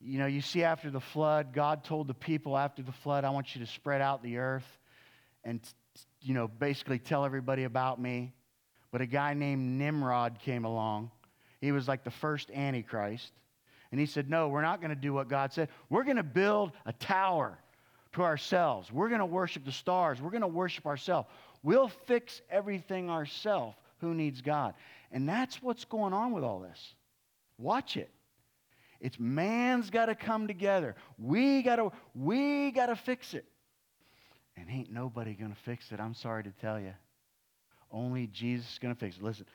you 0.01 0.19
know, 0.19 0.27
you 0.27 0.41
see 0.41 0.63
after 0.63 0.91
the 0.91 1.01
flood, 1.01 1.53
God 1.53 1.83
told 1.83 2.07
the 2.07 2.15
people 2.15 2.57
after 2.57 2.83
the 2.83 2.93
flood, 2.93 3.25
I 3.25 3.31
want 3.31 3.55
you 3.55 3.65
to 3.65 3.71
spread 3.71 4.01
out 4.01 4.23
the 4.23 4.37
earth 4.39 4.79
and, 5.43 5.61
you 6.21 6.35
know, 6.35 6.49
basically 6.49 6.99
tell 6.99 7.25
everybody 7.25 7.65
about 7.65 8.01
me. 8.01 8.35
But 8.93 9.01
a 9.01 9.07
guy 9.07 9.35
named 9.35 9.79
Nimrod 9.79 10.39
came 10.41 10.65
along. 10.65 11.11
He 11.61 11.73
was 11.73 11.89
like 11.89 12.05
the 12.05 12.11
first 12.11 12.51
Antichrist. 12.51 13.33
And 13.91 14.01
he 14.01 14.07
said, 14.07 14.29
No, 14.29 14.49
we're 14.49 14.63
not 14.63 14.81
going 14.81 14.91
to 14.91 14.97
do 14.97 15.13
what 15.13 15.29
God 15.29 15.53
said. 15.53 15.69
We're 15.91 16.05
going 16.05 16.17
to 16.17 16.23
build 16.23 16.73
a 16.85 16.93
tower 16.93 17.59
to 18.13 18.23
ourselves. 18.23 18.91
We're 18.91 19.09
going 19.09 19.21
to 19.21 19.27
worship 19.27 19.65
the 19.65 19.73
stars. 19.73 20.21
We're 20.21 20.31
going 20.31 20.41
to 20.43 20.49
worship 20.49 20.87
ourselves. 20.87 21.29
We'll 21.63 21.89
fix 21.89 22.41
everything 22.51 23.11
ourselves. 23.11 23.77
Who 24.01 24.15
needs 24.15 24.41
God? 24.41 24.75
And 25.13 25.29
that's 25.29 25.63
what's 25.63 25.85
going 25.85 26.13
on 26.13 26.33
with 26.33 26.45
all 26.45 26.61
this. 26.61 26.95
Watch 27.59 27.97
it. 27.97 28.11
It's 29.01 29.19
man's 29.19 29.91
got 29.91 30.07
to 30.07 30.15
come 30.15 30.47
together. 30.47 30.95
We 31.19 31.63
got 31.63 31.77
to 31.77 31.93
we 32.15 32.71
got 32.71 32.87
to 32.87 32.97
fix 32.97 33.35
it. 33.35 33.45
And 34.57 34.71
ain't 34.71 34.91
nobody 34.91 35.35
going 35.35 35.53
to 35.53 35.61
fix 35.61 35.93
it. 35.93 36.01
I'm 36.01 36.15
sorry 36.15 36.43
to 36.45 36.51
tell 36.61 36.81
you. 36.81 36.95
Only 37.91 38.27
Jesus 38.27 38.73
is 38.73 38.79
going 38.79 38.95
to 38.95 38.99
fix 38.99 39.17
it. 39.17 39.23
Listen, 39.23 39.47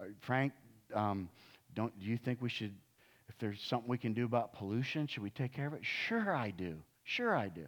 uh, 0.00 0.04
Frank, 0.20 0.52
um, 0.94 1.28
don't 1.74 1.98
do 1.98 2.06
you 2.06 2.16
think 2.16 2.40
we 2.40 2.48
should 2.48 2.74
there's 3.42 3.60
something 3.60 3.90
we 3.90 3.98
can 3.98 4.14
do 4.14 4.24
about 4.24 4.52
pollution, 4.52 5.08
should 5.08 5.24
we 5.24 5.30
take 5.30 5.52
care 5.52 5.66
of 5.66 5.74
it? 5.74 5.80
Sure 5.82 6.32
I 6.32 6.52
do. 6.52 6.76
Sure 7.02 7.34
I 7.34 7.48
do. 7.48 7.66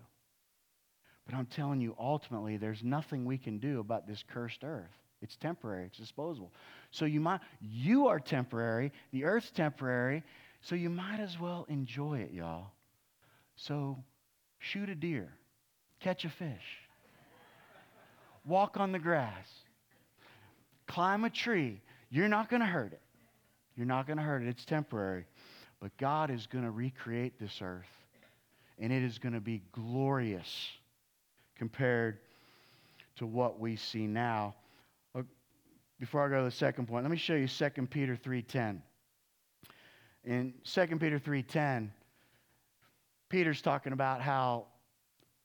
But 1.27 1.35
I'm 1.35 1.47
telling 1.47 1.81
you, 1.81 1.97
ultimately, 1.99 2.57
there's 2.59 2.85
nothing 2.85 3.25
we 3.25 3.39
can 3.39 3.59
do 3.59 3.81
about 3.81 4.07
this 4.07 4.23
cursed 4.33 4.63
earth. 4.63 4.93
It's 5.21 5.37
temporary, 5.37 5.87
it's 5.87 5.99
disposable. 5.99 6.53
So 6.93 7.07
you 7.07 7.19
might 7.19 7.41
you 7.61 8.07
are 8.07 8.21
temporary, 8.21 8.93
the 9.11 9.25
earth's 9.25 9.51
temporary, 9.51 10.23
so 10.61 10.77
you 10.77 10.91
might 10.91 11.19
as 11.19 11.41
well 11.41 11.67
enjoy 11.69 12.21
it, 12.21 12.31
y'all. 12.31 12.69
So 13.57 13.99
shoot 14.61 14.89
a 14.89 14.95
deer, 14.95 15.33
catch 15.99 16.25
a 16.25 16.31
fish, 16.31 16.79
walk 18.47 18.77
on 18.77 18.93
the 18.93 19.01
grass, 19.01 19.49
climb 20.87 21.25
a 21.25 21.31
tree. 21.31 21.81
You're 22.11 22.29
not 22.29 22.49
going 22.49 22.61
to 22.61 22.67
hurt 22.67 22.93
it. 22.93 23.01
You're 23.75 23.87
not 23.87 24.07
going 24.07 24.19
to 24.19 24.23
hurt 24.23 24.43
it. 24.43 24.49
It's 24.49 24.65
temporary. 24.65 25.25
But 25.81 25.97
God 25.99 26.31
is 26.31 26.47
going 26.47 26.65
to 26.65 26.71
recreate 26.71 27.39
this 27.39 27.61
earth, 27.63 27.91
and 28.79 28.93
it 28.93 29.03
is 29.03 29.19
going 29.19 29.35
to 29.35 29.41
be 29.41 29.63
glorious 29.73 30.69
compared 31.57 32.19
to 33.17 33.27
what 33.27 33.61
we 33.61 33.77
see 33.77 34.07
now. 34.07 34.55
Uh, 35.15 35.23
before 36.01 36.25
I 36.27 36.29
go 36.29 36.39
to 36.39 36.45
the 36.45 36.51
second 36.51 36.87
point, 36.87 37.05
let 37.05 37.11
me 37.11 37.17
show 37.17 37.35
you 37.35 37.47
2 37.47 37.91
Peter 37.91 38.17
3:10. 38.17 38.83
In 40.25 40.55
2 40.65 40.87
Peter 40.99 41.19
3:10, 41.19 41.91
Peter's 43.29 43.61
talking 43.61 43.93
about 43.93 44.21
how 44.21 44.67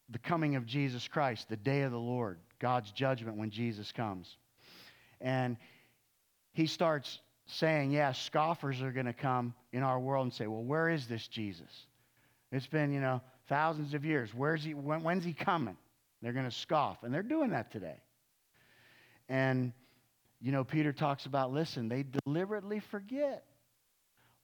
the 0.09 0.19
coming 0.19 0.55
of 0.55 0.65
Jesus 0.65 1.07
Christ, 1.07 1.49
the 1.49 1.57
day 1.57 1.81
of 1.81 1.91
the 1.91 1.99
Lord, 1.99 2.39
God's 2.59 2.91
judgment 2.91 3.37
when 3.37 3.49
Jesus 3.49 3.91
comes. 3.91 4.37
And 5.21 5.57
he 6.53 6.65
starts 6.65 7.19
saying, 7.49 7.91
yeah, 7.91 8.11
scoffers 8.11 8.81
are 8.81 8.91
going 8.91 9.05
to 9.05 9.13
come 9.13 9.53
in 9.71 9.83
our 9.83 9.99
world 9.99 10.25
and 10.25 10.33
say, 10.33 10.47
well, 10.47 10.63
where 10.63 10.89
is 10.89 11.07
this 11.07 11.27
Jesus? 11.27 11.71
It's 12.51 12.67
been, 12.67 12.93
you 12.93 12.99
know, 12.99 13.21
thousands 13.47 13.93
of 13.93 14.05
years. 14.05 14.31
Where's 14.33 14.63
he, 14.63 14.73
when, 14.73 15.03
when's 15.03 15.25
he 15.25 15.33
coming? 15.33 15.77
They're 16.21 16.33
going 16.33 16.49
to 16.49 16.55
scoff. 16.55 17.03
And 17.03 17.13
they're 17.13 17.23
doing 17.23 17.51
that 17.51 17.71
today. 17.71 17.97
And, 19.27 19.73
you 20.41 20.51
know, 20.51 20.63
Peter 20.63 20.93
talks 20.93 21.25
about, 21.25 21.51
listen, 21.51 21.89
they 21.89 22.03
deliberately 22.25 22.81
forget 22.91 23.45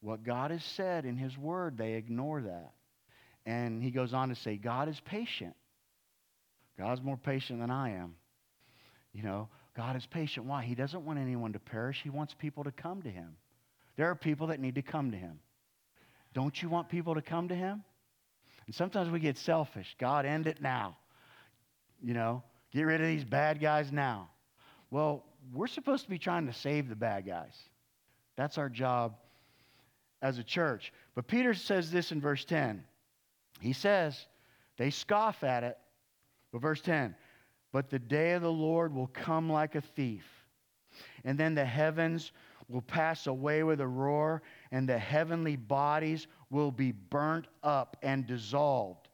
what 0.01 0.23
God 0.23 0.51
has 0.51 0.63
said 0.63 1.05
in 1.05 1.17
his 1.17 1.37
word. 1.37 1.77
They 1.77 1.93
ignore 1.93 2.41
that. 2.41 2.73
And 3.45 3.81
he 3.83 3.91
goes 3.91 4.13
on 4.13 4.29
to 4.29 4.35
say, 4.35 4.57
God 4.57 4.89
is 4.89 4.99
patient. 4.99 5.55
God's 6.77 7.01
more 7.01 7.17
patient 7.17 7.59
than 7.59 7.71
I 7.71 7.91
am. 7.91 8.15
You 9.13 9.23
know, 9.23 9.49
God 9.75 9.95
is 9.95 10.05
patient. 10.05 10.45
Why? 10.45 10.63
He 10.63 10.75
doesn't 10.75 11.05
want 11.05 11.19
anyone 11.19 11.53
to 11.53 11.59
perish. 11.59 12.01
He 12.01 12.09
wants 12.09 12.33
people 12.33 12.63
to 12.63 12.71
come 12.71 13.01
to 13.01 13.09
him. 13.09 13.35
There 13.97 14.09
are 14.09 14.15
people 14.15 14.47
that 14.47 14.59
need 14.59 14.75
to 14.75 14.81
come 14.81 15.11
to 15.11 15.17
him. 15.17 15.39
Don't 16.33 16.61
you 16.61 16.69
want 16.69 16.89
people 16.89 17.15
to 17.15 17.21
come 17.21 17.49
to 17.49 17.55
him? 17.55 17.83
And 18.65 18.75
sometimes 18.75 19.09
we 19.09 19.19
get 19.19 19.37
selfish. 19.37 19.95
God, 19.99 20.25
end 20.25 20.47
it 20.47 20.61
now. 20.61 20.97
You 22.01 22.13
know, 22.13 22.43
get 22.71 22.83
rid 22.83 23.01
of 23.01 23.07
these 23.07 23.23
bad 23.23 23.59
guys 23.59 23.91
now. 23.91 24.29
Well, 24.91 25.25
we're 25.53 25.67
supposed 25.67 26.03
to 26.05 26.09
be 26.09 26.19
trying 26.19 26.47
to 26.47 26.53
save 26.53 26.89
the 26.89 26.95
bad 26.95 27.25
guys. 27.25 27.55
That's 28.37 28.57
our 28.57 28.69
job 28.69 29.15
as 30.21 30.37
a 30.37 30.43
church. 30.43 30.91
But 31.15 31.27
Peter 31.27 31.53
says 31.53 31.91
this 31.91 32.11
in 32.11 32.21
verse 32.21 32.43
10. 32.45 32.83
He 33.59 33.73
says, 33.73 34.25
they 34.77 34.89
scoff 34.89 35.43
at 35.43 35.63
it. 35.63 35.77
But 36.51 36.61
verse 36.61 36.81
10 36.81 37.15
but 37.75 37.89
the 37.89 37.99
day 37.99 38.31
of 38.31 38.41
the 38.41 38.49
Lord 38.49 38.95
will 38.95 39.07
come 39.07 39.51
like 39.51 39.75
a 39.75 39.81
thief. 39.81 40.23
And 41.25 41.37
then 41.37 41.55
the 41.55 41.65
heavens 41.65 42.31
will 42.69 42.81
pass 42.81 43.27
away 43.27 43.63
with 43.63 43.81
a 43.81 43.87
roar, 43.87 44.43
and 44.71 44.87
the 44.87 44.97
heavenly 44.97 45.57
bodies 45.57 46.27
will 46.49 46.71
be 46.71 46.93
burnt 46.93 47.47
up 47.63 47.97
and 48.01 48.25
dissolved. 48.25 49.09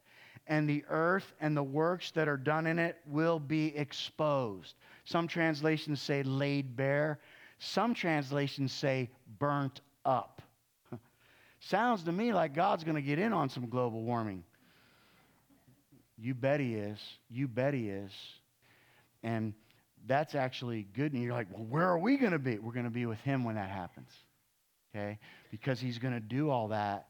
And 0.46 0.70
the 0.70 0.84
earth 0.90 1.34
and 1.42 1.58
the 1.58 1.64
works 1.64 2.12
that 2.12 2.28
are 2.28 2.38
done 2.38 2.68
in 2.68 2.78
it 2.78 2.98
will 3.08 3.40
be 3.40 3.76
exposed. 3.76 4.76
Some 5.06 5.28
translations 5.28 6.00
say 6.00 6.22
laid 6.22 6.76
bare, 6.76 7.20
some 7.58 7.96
translations 7.96 8.72
say 8.72 9.10
burnt 9.40 9.82
up. 10.06 10.44
Sounds 11.60 12.04
to 12.04 12.12
me 12.12 12.32
like 12.32 12.54
God's 12.54 12.84
going 12.84 12.94
to 12.94 13.02
get 13.02 13.18
in 13.18 13.34
on 13.34 13.50
some 13.50 13.68
global 13.70 14.04
warming. 14.04 14.44
You 16.16 16.36
bet 16.36 16.60
he 16.60 16.76
is. 16.76 17.00
You 17.28 17.48
bet 17.48 17.74
he 17.74 17.90
is. 17.90 18.12
And 19.24 19.54
that's 20.08 20.36
actually 20.36 20.88
good. 20.96 21.14
And 21.14 21.22
you're 21.22 21.34
like, 21.34 21.48
well, 21.52 21.66
where 21.66 21.88
are 21.88 22.00
we 22.00 22.18
going 22.18 22.32
to 22.32 22.40
be? 22.40 22.58
We're 22.58 22.74
going 22.74 22.86
to 22.86 22.90
be 22.90 23.06
with 23.06 23.20
him 23.20 23.44
when 23.44 23.56
that 23.56 23.70
happens. 23.70 24.10
Okay? 24.94 25.20
Because 25.52 25.80
he's 25.80 26.00
going 26.00 26.14
to 26.14 26.20
do 26.20 26.50
all 26.50 26.70
that 26.70 27.08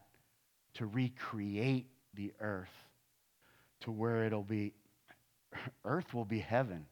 to 0.74 0.86
recreate 0.86 1.86
the 2.14 2.32
earth 2.40 2.68
to 3.80 3.90
where 3.90 4.24
it'll 4.24 4.42
be, 4.42 4.74
earth 5.84 6.14
will 6.14 6.24
be 6.24 6.38
heaven. 6.38 6.86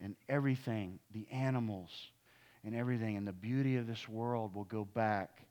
And 0.00 0.14
everything, 0.28 0.98
the 1.12 1.26
animals 1.30 1.90
and 2.64 2.74
everything, 2.74 3.16
and 3.16 3.26
the 3.26 3.32
beauty 3.32 3.76
of 3.76 3.86
this 3.86 4.08
world 4.08 4.54
will 4.54 4.64
go 4.64 4.84
back 4.84 5.42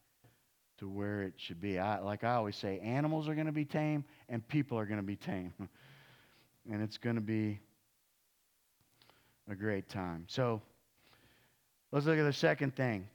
to 0.79 0.87
where 0.89 1.23
it 1.23 1.33
should 1.37 1.61
be. 1.61 1.79
I, 1.79 1.99
like 1.99 2.23
I 2.23 2.33
always 2.35 2.55
say, 2.55 2.79
animals 2.79 3.27
are 3.27 3.33
going 3.33 3.47
to 3.47 3.53
be 3.53 3.65
tame 3.65 4.03
and 4.29 4.45
people 4.47 4.77
are 4.77 4.85
going 4.85 4.99
to 4.99 5.05
be 5.05 5.15
tame. 5.15 5.53
and 6.71 6.81
it's 6.81 6.97
going 6.97 7.15
to 7.15 7.21
be 7.21 7.59
a 9.49 9.55
great 9.55 9.89
time. 9.89 10.25
So 10.27 10.61
let's 11.91 12.05
look 12.05 12.17
at 12.17 12.23
the 12.23 12.33
second 12.33 12.75
thing 12.75 13.07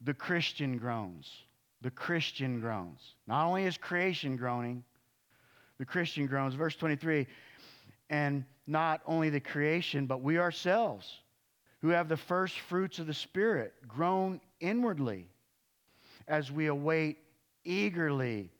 the 0.00 0.14
Christian 0.14 0.78
groans. 0.78 1.30
The 1.80 1.90
Christian 1.90 2.60
groans. 2.60 3.00
Not 3.26 3.44
only 3.44 3.64
is 3.64 3.76
creation 3.76 4.36
groaning, 4.36 4.84
the 5.78 5.84
Christian 5.84 6.26
groans. 6.26 6.54
Verse 6.54 6.76
23 6.76 7.26
and 8.12 8.44
not 8.66 9.00
only 9.06 9.30
the 9.30 9.40
creation, 9.40 10.06
but 10.06 10.20
we 10.20 10.38
ourselves 10.38 11.20
who 11.80 11.88
have 11.88 12.08
the 12.08 12.16
first 12.16 12.60
fruits 12.60 12.98
of 12.98 13.06
the 13.06 13.14
Spirit 13.14 13.72
groan 13.88 14.40
inwardly 14.60 15.28
as 16.28 16.52
we 16.52 16.66
await 16.66 17.18
eagerly 17.64 18.50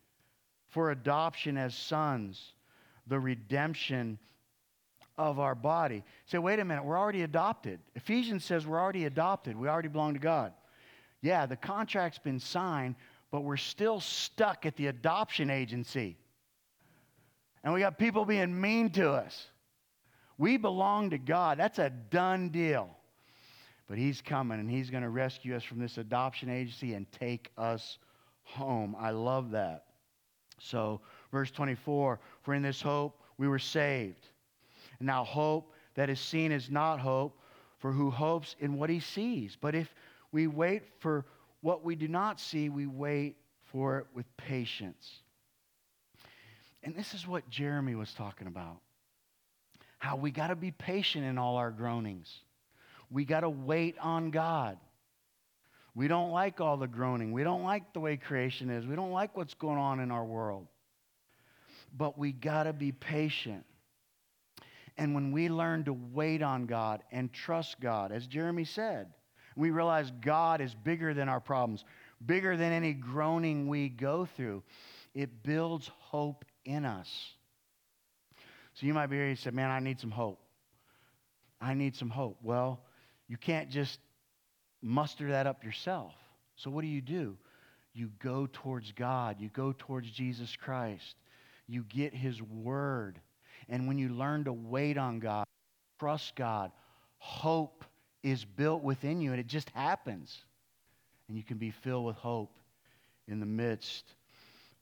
for 0.69 0.91
adoption 0.91 1.57
as 1.57 1.75
sons, 1.75 2.55
the 3.07 3.21
redemption 3.21 4.19
of 5.19 5.39
our 5.39 5.55
body. 5.55 6.05
Say, 6.27 6.39
wait 6.39 6.59
a 6.59 6.65
minute, 6.65 6.85
we're 6.85 6.99
already 6.99 7.23
adopted. 7.23 7.81
Ephesians 7.95 8.45
says 8.45 8.67
we're 8.67 8.81
already 8.81 9.05
adopted. 9.05 9.57
We 9.57 9.69
already 9.69 9.89
belong 9.89 10.15
to 10.15 10.21
God. 10.21 10.53
Yeah, 11.21 11.47
the 11.47 11.57
contract's 11.57 12.19
been 12.19 12.41
signed, 12.41 12.97
but 13.31 13.43
we're 13.43 13.57
still 13.57 14.01
stuck 14.01 14.67
at 14.67 14.77
the 14.77 14.89
adoption 14.89 15.51
agency. 15.51 16.17
And 17.63 17.73
we 17.73 17.81
got 17.81 17.99
people 17.99 18.25
being 18.25 18.61
mean 18.61 18.91
to 18.91 19.11
us. 19.11 19.47
We 20.37 20.57
belong 20.57 21.11
to 21.11 21.19
God. 21.19 21.59
That's 21.59 21.79
a 21.79 21.91
done 21.91 22.49
deal. 22.49 22.91
But 23.87 23.99
He's 23.99 24.21
coming 24.21 24.59
and 24.59 24.69
He's 24.69 24.91
going 24.91 25.03
to 25.03 25.11
rescue 25.11 25.55
us 25.55 25.63
from 25.63 25.79
this 25.79 25.99
adoption 25.99 26.49
agency 26.49 26.95
and 26.95 27.11
take 27.13 27.51
us 27.57 27.99
home. 28.43 28.97
I 28.99 29.11
love 29.11 29.53
that. 29.53 29.85
So, 30.59 31.01
verse 31.31 31.51
24 31.51 32.19
For 32.43 32.55
in 32.55 32.63
this 32.63 32.81
hope 32.81 33.21
we 33.39 33.47
were 33.47 33.59
saved. 33.59 34.27
And 35.03 35.09
now, 35.09 35.25
hope 35.25 35.73
that 35.97 36.09
is 36.11 36.21
seen 36.21 36.53
is 36.53 36.71
not 36.71 37.01
hope, 37.01 37.37
for 37.81 37.91
who 37.91 38.09
hopes 38.09 38.55
in 38.61 38.79
what 38.79 38.89
he 38.89 39.01
sees? 39.01 39.59
But 39.61 39.75
if 39.75 39.93
we 40.31 40.47
wait 40.47 40.85
for 41.01 41.25
what 41.61 41.83
we 41.83 41.97
do 41.97 42.07
not 42.07 42.39
see, 42.39 42.69
we 42.69 42.87
wait 42.87 43.35
for 43.65 43.99
it 43.99 44.07
with 44.15 44.27
patience. 44.37 45.11
And 46.85 46.95
this 46.95 47.15
is 47.15 47.27
what 47.27 47.51
Jeremy 47.51 47.97
was 47.97 48.15
talking 48.15 48.47
about 48.47 48.77
how 49.99 50.15
we 50.15 50.31
got 50.31 50.49
to 50.49 50.57
be 50.57 50.71
patient 50.71 51.25
in 51.25 51.37
all 51.37 51.57
our 51.57 51.73
groanings. 51.73 52.33
We 53.11 53.25
got 53.25 53.41
to 53.41 53.51
wait 53.51 53.97
on 54.01 54.31
God. 54.31 54.79
We 55.97 56.07
don't 56.07 56.31
like 56.31 56.61
all 56.61 56.77
the 56.77 56.87
groaning. 56.87 57.33
We 57.33 57.43
don't 57.43 57.65
like 57.65 57.93
the 57.93 57.99
way 57.99 58.19
creation 58.19 58.71
is. 58.71 58.87
We 58.87 58.95
don't 58.95 59.11
like 59.11 59.37
what's 59.37 59.55
going 59.55 59.79
on 59.79 59.99
in 59.99 60.13
our 60.13 60.25
world. 60.25 60.69
But 61.93 62.17
we 62.17 62.31
got 62.31 62.65
to 62.65 62.73
be 62.73 62.93
patient. 62.93 63.65
And 64.97 65.15
when 65.15 65.33
we 65.33 65.49
learn 65.49 65.85
to 65.85 65.93
wait 65.93 66.43
on 66.43 66.67
God 66.67 67.03
and 67.11 67.33
trust 67.33 67.81
God, 67.81 68.13
as 68.13 68.27
Jeremy 68.27 68.65
said, 68.65 69.13
we 69.57 69.71
realize 69.71 70.11
God 70.21 70.61
is 70.61 70.75
bigger 70.75 71.15
than 71.15 71.29
our 71.29 71.41
problems, 71.41 71.85
bigger 72.25 72.57
than 72.57 72.73
any 72.73 72.93
groaning 72.93 73.69
we 73.69 73.89
go 73.89 74.27
through. 74.37 74.63
It 75.15 75.43
builds 75.43 75.91
hope 75.99 76.45
in 76.65 76.85
us. 76.85 77.09
So 78.75 78.87
you 78.87 78.95
might 78.95 79.09
be 79.09 79.17
here 79.17 79.27
and 79.27 79.39
say, 79.39 79.51
Man, 79.51 79.71
I 79.71 79.81
need 79.81 80.01
some 80.01 80.11
hope. 80.11 80.41
I 81.61 81.75
need 81.75 81.95
some 81.95 82.11
hope. 82.11 82.39
Well, 82.43 82.81
you 83.29 83.37
can't 83.37 83.71
just 83.71 83.99
muster 84.83 85.31
that 85.31 85.47
up 85.47 85.65
yourself. 85.65 86.15
So 86.57 86.71
what 86.71 86.83
do 86.83 86.89
you 86.89 87.01
do? 87.01 87.37
You 87.95 88.11
go 88.19 88.49
towards 88.51 88.93
God, 88.93 89.37
you 89.39 89.49
go 89.51 89.75
towards 89.77 90.11
Jesus 90.11 90.57
Christ, 90.57 91.15
you 91.69 91.85
get 91.85 92.15
His 92.15 92.41
Word. 92.43 93.21
And 93.73 93.89
when 93.89 93.97
you 93.97 94.11
learn 94.11 94.45
to 94.45 94.53
wait 94.53 94.99
on 94.99 95.19
God, 95.19 95.47
trust 95.99 96.37
God, 96.37 96.71
hope 97.17 97.87
is 98.23 98.45
built 98.45 98.83
within 98.83 99.23
you, 99.23 99.31
and 99.31 99.41
it 99.41 99.47
just 99.47 99.71
happens. 99.71 100.45
And 101.27 101.39
you 101.39 101.43
can 101.43 101.57
be 101.57 101.71
filled 101.71 102.05
with 102.05 102.17
hope 102.17 102.55
in 103.27 103.41
the 103.41 103.47
midst 103.47 104.05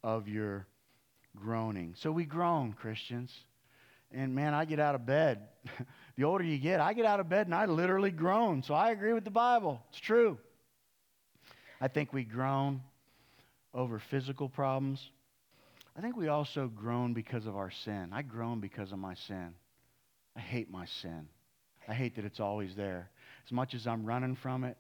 of 0.03 0.27
your 0.27 0.67
groaning. 1.37 1.95
So 1.97 2.11
we 2.11 2.25
groan, 2.25 2.73
Christians. 2.73 3.33
And 4.11 4.35
man, 4.35 4.55
I 4.55 4.65
get 4.65 4.81
out 4.81 4.97
of 4.97 5.07
bed. 5.07 5.39
the 6.17 6.25
older 6.25 6.43
you 6.43 6.59
get, 6.59 6.81
I 6.81 6.93
get 6.93 7.07
out 7.07 7.21
of 7.21 7.29
bed 7.29 7.47
and 7.47 7.55
I 7.55 7.67
literally 7.67 8.11
groan. 8.11 8.65
So 8.65 8.75
I 8.75 8.91
agree 8.91 9.13
with 9.13 9.25
the 9.25 9.31
Bible. 9.31 9.81
It's 9.91 10.01
true. 10.01 10.37
I 11.81 11.87
think 11.87 12.13
we 12.13 12.25
groan 12.25 12.81
over 13.73 14.01
physical 14.01 14.49
problems. 14.49 15.11
I 15.97 16.01
think 16.01 16.17
we 16.17 16.29
also 16.29 16.69
groan 16.69 17.15
because 17.15 17.47
of 17.47 17.57
our 17.57 17.71
sin. 17.71 18.11
I 18.13 18.23
groan 18.23 18.61
because 18.61 18.93
of 18.93 18.99
my 18.99 19.15
sin. 19.15 19.55
I 20.37 20.41
hate 20.41 20.71
my 20.71 20.87
sin. 20.87 21.29
I 21.89 21.95
hate 21.95 22.17
that 22.17 22.25
it's 22.25 22.41
always 22.41 22.75
there. 22.77 23.11
As 23.47 23.53
much 23.53 23.75
as 23.75 23.87
I'm 23.87 24.05
running 24.05 24.37
from 24.37 24.65
it, 24.65 24.77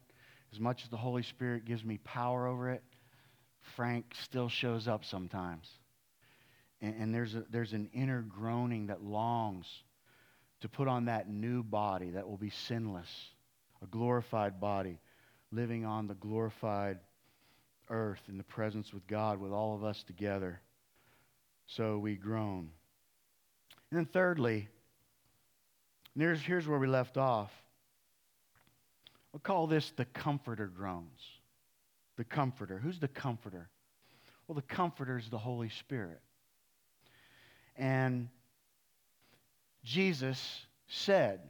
as 0.53 0.61
much 0.61 0.83
as 0.85 0.89
the 0.89 0.97
Holy 0.97 1.23
Spirit 1.23 1.65
gives 1.65 1.85
me 1.85 1.99
power 1.99 2.47
over 2.47 2.71
it, 2.71 2.83
Frank 3.77 4.15
still 4.23 4.49
shows 4.49 4.89
up 4.89 5.05
sometimes. 5.05 5.69
And, 6.81 6.95
and 7.01 7.15
there's, 7.15 7.35
a, 7.35 7.45
there's 7.51 7.73
an 7.73 7.91
inner 7.93 8.23
groaning 8.23 8.87
that 8.87 9.03
longs 9.03 9.67
to 10.61 10.69
put 10.69 10.89
on 10.89 11.07
that 11.07 11.29
new 11.29 11.63
body 11.63 12.11
that 12.11 12.29
will 12.29 12.37
be 12.37 12.51
sinless, 12.51 13.11
a 13.83 13.87
glorified 13.87 14.61
body, 14.61 15.01
living 15.51 15.85
on 15.85 16.07
the 16.07 16.15
glorified 16.15 16.99
earth 17.89 18.21
in 18.29 18.39
the 18.39 18.45
presence 18.45 18.93
with 18.93 19.07
God, 19.07 19.41
with 19.41 19.53
all 19.53 19.75
of 19.75 19.85
us 19.85 20.03
together. 20.05 20.61
So 21.77 21.99
we 21.99 22.17
groan. 22.17 22.71
And 23.91 23.99
then, 23.99 24.07
thirdly, 24.07 24.69
here's, 26.19 26.41
here's 26.41 26.67
where 26.67 26.81
we 26.81 26.89
left 26.89 27.17
off. 27.17 27.53
We'll 29.33 29.41
call 29.41 29.69
this 29.69 29.93
the 29.97 30.05
comforter 30.05 30.67
groans. 30.67 31.21
The 32.17 32.25
comforter. 32.25 32.79
Who's 32.79 32.99
the 32.99 33.09
comforter? 33.09 33.69
Well, 34.49 34.57
the 34.57 34.63
comforter 34.63 35.17
is 35.17 35.31
the 35.31 35.39
Holy 35.39 35.69
Spirit. 35.69 36.21
And 37.77 38.29
Jesus 39.85 40.67
said 40.89 41.41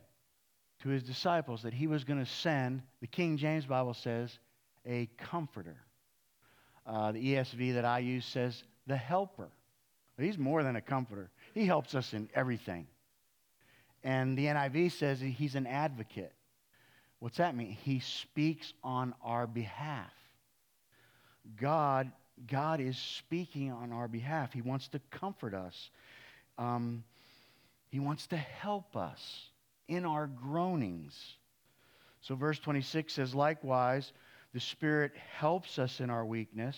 to 0.82 0.90
his 0.90 1.02
disciples 1.02 1.62
that 1.62 1.72
he 1.72 1.86
was 1.86 2.04
going 2.04 2.20
to 2.20 2.30
send, 2.30 2.82
the 3.00 3.06
King 3.06 3.38
James 3.38 3.64
Bible 3.64 3.94
says, 3.94 4.38
a 4.86 5.08
comforter. 5.16 5.76
Uh, 6.86 7.12
the 7.12 7.34
ESV 7.34 7.74
that 7.74 7.86
I 7.86 8.00
use 8.00 8.26
says 8.26 8.62
the 8.86 8.96
helper. 8.96 9.48
He's 10.20 10.38
more 10.38 10.62
than 10.62 10.76
a 10.76 10.80
comforter, 10.80 11.30
he 11.54 11.66
helps 11.66 11.94
us 11.94 12.12
in 12.12 12.28
everything. 12.34 12.86
And 14.02 14.36
the 14.36 14.46
NIV 14.46 14.92
says 14.92 15.20
he's 15.20 15.54
an 15.54 15.66
advocate. 15.66 16.32
What's 17.18 17.36
that 17.36 17.54
mean? 17.54 17.76
He 17.84 18.00
speaks 18.00 18.72
on 18.82 19.14
our 19.22 19.46
behalf. 19.46 20.12
God, 21.60 22.10
God 22.46 22.80
is 22.80 22.96
speaking 22.96 23.70
on 23.70 23.92
our 23.92 24.08
behalf. 24.08 24.54
He 24.54 24.62
wants 24.62 24.88
to 24.88 25.00
comfort 25.10 25.52
us. 25.52 25.90
Um, 26.56 27.04
he 27.90 28.00
wants 28.00 28.26
to 28.28 28.36
help 28.36 28.96
us 28.96 29.50
in 29.88 30.06
our 30.06 30.26
groanings. 30.26 31.34
So, 32.22 32.34
verse 32.34 32.58
26 32.58 33.12
says, 33.12 33.34
Likewise, 33.34 34.12
the 34.54 34.60
Spirit 34.60 35.12
helps 35.36 35.78
us 35.78 36.00
in 36.00 36.08
our 36.08 36.24
weakness. 36.24 36.76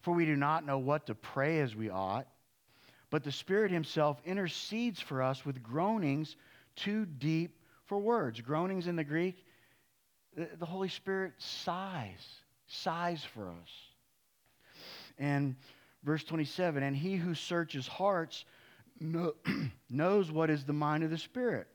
For 0.00 0.14
we 0.14 0.24
do 0.24 0.36
not 0.36 0.64
know 0.64 0.78
what 0.78 1.06
to 1.06 1.14
pray 1.14 1.60
as 1.60 1.76
we 1.76 1.90
ought, 1.90 2.26
but 3.10 3.22
the 3.22 3.32
Spirit 3.32 3.70
Himself 3.70 4.20
intercedes 4.24 5.00
for 5.00 5.22
us 5.22 5.44
with 5.44 5.62
groanings 5.62 6.36
too 6.76 7.04
deep 7.04 7.58
for 7.84 7.98
words. 7.98 8.40
Groanings 8.40 8.86
in 8.86 8.96
the 8.96 9.04
Greek, 9.04 9.44
the 10.36 10.66
Holy 10.66 10.88
Spirit 10.88 11.32
sighs, 11.38 12.26
sighs 12.66 13.24
for 13.34 13.48
us. 13.48 13.70
And 15.18 15.56
verse 16.02 16.24
27 16.24 16.82
and 16.82 16.96
he 16.96 17.16
who 17.16 17.34
searches 17.34 17.86
hearts 17.86 18.44
know, 19.00 19.34
knows 19.90 20.30
what 20.30 20.50
is 20.50 20.64
the 20.64 20.72
mind 20.72 21.04
of 21.04 21.10
the 21.10 21.18
Spirit, 21.18 21.66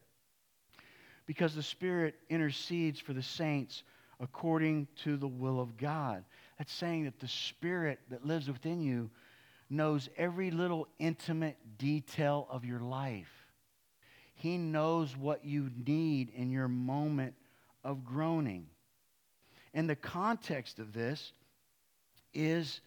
because 1.25 1.53
the 1.53 1.63
Spirit 1.63 2.15
intercedes 2.29 2.99
for 2.99 3.13
the 3.13 3.21
saints 3.21 3.83
according 4.19 4.87
to 5.03 5.17
the 5.17 5.27
will 5.27 5.59
of 5.59 5.77
God. 5.77 6.23
That's 6.57 6.73
saying 6.73 7.05
that 7.05 7.19
the 7.19 7.27
Spirit 7.27 7.99
that 8.09 8.25
lives 8.25 8.47
within 8.47 8.81
you 8.81 9.09
knows 9.69 10.09
every 10.17 10.51
little 10.51 10.87
intimate 10.99 11.57
detail 11.77 12.47
of 12.49 12.65
your 12.65 12.79
life. 12.79 13.31
He 14.35 14.57
knows 14.57 15.15
what 15.17 15.45
you 15.45 15.69
need 15.85 16.29
in 16.35 16.51
your 16.51 16.67
moment 16.67 17.33
of 17.83 18.05
groaning. 18.05 18.67
And 19.73 19.89
the 19.89 19.95
context 19.95 20.79
of 20.79 20.93
this 20.93 21.33
is 22.33 22.81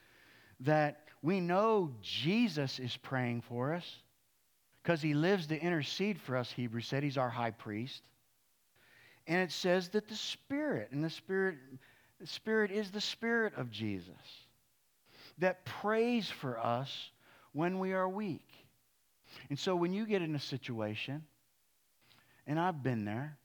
that 0.60 1.00
we 1.22 1.40
know 1.40 1.90
Jesus 2.00 2.78
is 2.78 2.96
praying 2.96 3.42
for 3.42 3.74
us 3.74 4.02
because 4.82 5.02
he 5.02 5.14
lives 5.14 5.48
to 5.48 5.60
intercede 5.60 6.20
for 6.20 6.36
us, 6.36 6.50
Hebrews 6.50 6.86
said. 6.86 7.02
He's 7.02 7.18
our 7.18 7.28
high 7.28 7.50
priest. 7.50 8.02
And 9.26 9.42
it 9.42 9.52
says 9.52 9.90
that 9.90 10.08
the 10.08 10.14
Spirit, 10.16 10.88
and 10.92 11.04
the 11.04 11.10
Spirit, 11.10 11.56
the 12.20 12.26
Spirit 12.26 12.70
is 12.70 12.90
the 12.90 13.00
Spirit 13.00 13.54
of 13.56 13.70
Jesus 13.70 14.14
that 15.38 15.64
prays 15.64 16.28
for 16.28 16.58
us 16.58 17.10
when 17.52 17.78
we 17.78 17.92
are 17.92 18.08
weak. 18.08 18.48
And 19.50 19.58
so 19.58 19.76
when 19.76 19.92
you 19.92 20.06
get 20.06 20.22
in 20.22 20.34
a 20.34 20.40
situation 20.40 21.24
and 22.46 22.58
I've 22.58 22.82
been 22.82 23.04
there, 23.04 23.38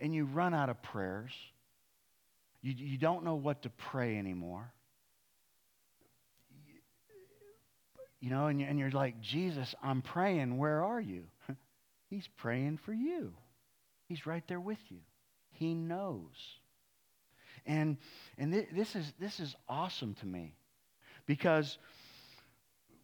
and 0.00 0.14
you 0.14 0.24
run 0.24 0.54
out 0.54 0.70
of 0.70 0.82
prayers. 0.82 1.32
You, 2.62 2.72
you 2.76 2.98
don't 2.98 3.24
know 3.24 3.34
what 3.34 3.62
to 3.62 3.70
pray 3.70 4.18
anymore. 4.18 4.72
You 8.20 8.30
know, 8.30 8.48
and, 8.48 8.60
you, 8.60 8.66
and 8.66 8.78
you're 8.78 8.90
like, 8.90 9.20
Jesus, 9.20 9.74
I'm 9.82 10.02
praying. 10.02 10.58
Where 10.58 10.84
are 10.84 11.00
you? 11.00 11.24
He's 12.10 12.28
praying 12.36 12.78
for 12.84 12.92
you. 12.92 13.32
He's 14.08 14.26
right 14.26 14.46
there 14.46 14.60
with 14.60 14.80
you. 14.88 14.98
He 15.52 15.74
knows. 15.74 16.34
And, 17.66 17.96
and 18.38 18.52
th- 18.52 18.68
this, 18.72 18.96
is, 18.96 19.12
this 19.18 19.40
is 19.40 19.54
awesome 19.68 20.14
to 20.14 20.26
me 20.26 20.54
because 21.26 21.78